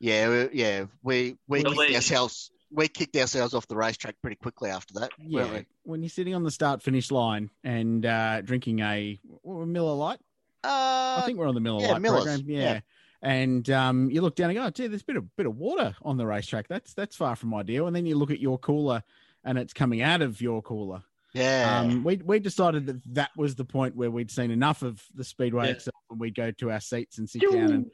[0.01, 0.85] yeah, we- yeah.
[1.03, 2.51] We we The kicked ourselves.
[2.71, 5.11] We kicked ourselves off the racetrack pretty quickly after that.
[5.19, 5.67] Yeah, we?
[5.85, 10.21] when you're sitting on the start finish line and uh, drinking a what, Miller Lite,
[10.65, 12.45] Uh, I think we're on the Miller yeah, Light Miller's, program.
[12.47, 12.61] Yeah.
[12.61, 12.81] yeah.
[13.23, 15.57] And um, you look down and go, oh, gee, there's a bit of bit of
[15.57, 16.69] water on the racetrack.
[16.69, 17.87] That's that's far from ideal.
[17.87, 19.03] And then you look at your cooler,
[19.45, 21.03] and it's coming out of your cooler.
[21.33, 21.81] yeah.
[21.81, 25.25] Um, we we decided that that was the point where we'd seen enough of the
[25.25, 25.73] speedway Yeah.
[25.73, 27.91] itself, and we'd go to our seats and sit down and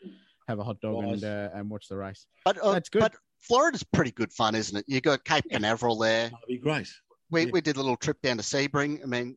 [0.47, 1.23] have a hot dog Nice.
[1.23, 2.27] and uh, and watch the race.
[2.45, 3.01] but uh, that's good.
[3.01, 3.15] But
[3.47, 4.85] Florida's pretty good fun, isn't it?
[4.89, 6.31] You got Cape Canaveral there.
[6.31, 6.89] That'd be great.
[7.31, 7.51] We Yeah.
[7.53, 9.03] we did a little trip down to Sebring.
[9.03, 9.37] I mean,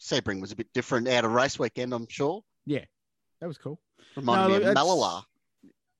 [0.00, 2.42] Sebring was a bit different out of race weekend, I'm sure.
[2.66, 2.84] Yeah,
[3.40, 3.80] that was cool.
[4.16, 5.24] Reminded No, me of Mallala.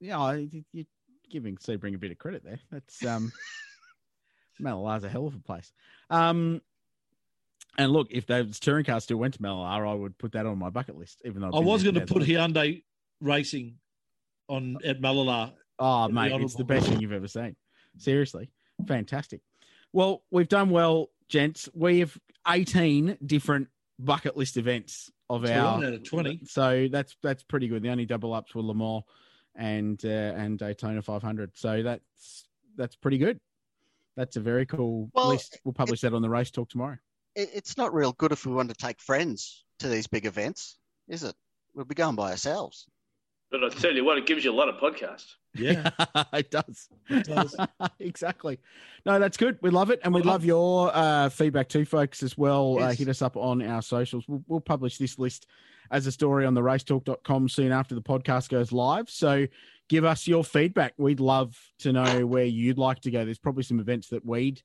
[0.01, 0.87] Yeah, I- you- you're
[1.31, 2.61] giving Sebring a bit of credit there.
[2.71, 3.31] That's um,
[4.61, 5.73] Mallala's a hell of a place.
[6.11, 6.63] Um,
[7.77, 10.59] and look, if those touring cars still went to Mallala, I would put that on
[10.59, 11.23] my bucket list.
[11.25, 12.83] Even though I've I was going to put Hyundai
[13.21, 13.79] racing
[14.49, 15.53] on at Mallala.
[15.79, 17.57] Oh, mate, honourable it's the best thing you've ever seen.
[17.99, 18.51] Seriously,
[18.87, 19.41] fantastic.
[19.93, 21.69] Well, we've done well, gents.
[21.75, 22.17] We have
[22.47, 23.69] 18 different
[23.99, 26.41] bucket list events of It's our out of 20.
[26.47, 27.83] So that's that's pretty good.
[27.83, 29.03] The only double ups were Le Mans
[29.55, 31.57] and uh, and Daytona 500.
[31.57, 33.39] So that's that's pretty good.
[34.17, 35.61] That's a very cool Well, list.
[35.65, 36.99] We'll publish that on the race torque tomorrow.
[37.35, 40.77] It's not real good if we want to take friends to these big events,
[41.07, 41.37] is it?
[41.73, 42.87] We'll be going by ourselves.
[43.51, 45.35] But I tell you what, it gives you a lot of podcasts.
[45.55, 45.91] Yeah.
[46.35, 46.89] it does.
[47.09, 47.57] It does.
[47.99, 48.59] exactly.
[49.07, 49.59] No, that's good.
[49.63, 52.79] We love it, and we love your uh, feedback too, folks, as well.
[52.79, 54.29] Uh, hit us up on our socials.
[54.29, 55.47] We'll, we'll publish this list
[55.91, 59.09] as a story on the racetorque.com soon after the podcast goes live.
[59.09, 59.47] So
[59.89, 60.95] give us your feedback.
[60.99, 63.25] We'd love to know where you'd like to go.
[63.25, 64.63] There's probably some events that we'd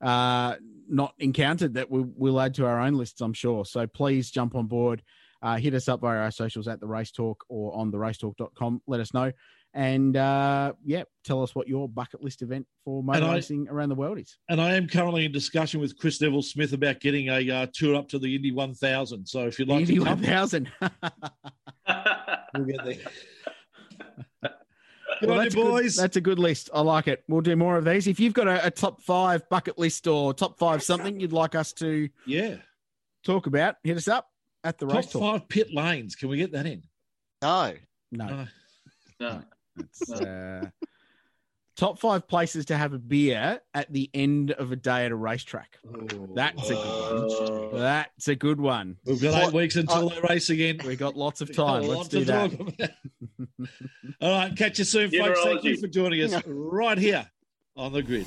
[0.00, 0.56] uh,
[0.88, 3.64] not encountered that we, we'll add to our own lists, I'm sure.
[3.64, 5.02] So please jump on board.
[5.44, 8.80] Uh, hit us up via our socials at the race torque or on the racetorque.com.
[8.86, 9.30] Let us know.
[9.74, 13.90] And uh, yeah, tell us what your bucket list event for motor I- racing around
[13.90, 14.38] the world is.
[14.48, 17.94] and I am currently in discussion with Chris Neville Smith about getting a uh, tour
[17.96, 19.26] up to the Indy 1000.
[19.26, 20.70] So if you'd like Indy to come, 1000.
[22.54, 22.94] we'll get there.
[25.20, 25.64] Good Well, that's, good.
[25.64, 25.96] boys.
[25.96, 26.70] that's a good list.
[26.74, 27.22] I like it.
[27.28, 28.06] We'll do more of these.
[28.08, 31.54] If you've got a, a top five bucket list or top five something you'd like
[31.54, 32.56] us to Yeah.
[33.24, 34.26] talk about, hit us up
[34.64, 35.22] at the Top race torque.
[35.40, 36.16] five pit lanes.
[36.16, 36.82] Can we get that in?
[37.42, 37.74] No.
[38.10, 38.46] No, No.
[39.20, 39.42] no.
[39.78, 40.64] it's, uh,
[41.76, 45.16] top five places to have a beer at the end of a day at a
[45.16, 45.78] racetrack.
[46.34, 47.80] That's a good one.
[47.80, 48.96] That's a good one.
[49.04, 50.78] We've got eight What- weeks until they race again.
[50.86, 51.82] We've got lots of time.
[51.82, 52.24] a Let's do to
[52.78, 52.94] that.
[54.20, 55.40] All right, catch you soon, folks.
[55.42, 57.28] Thank you for joining us right here
[57.76, 58.26] on the grid.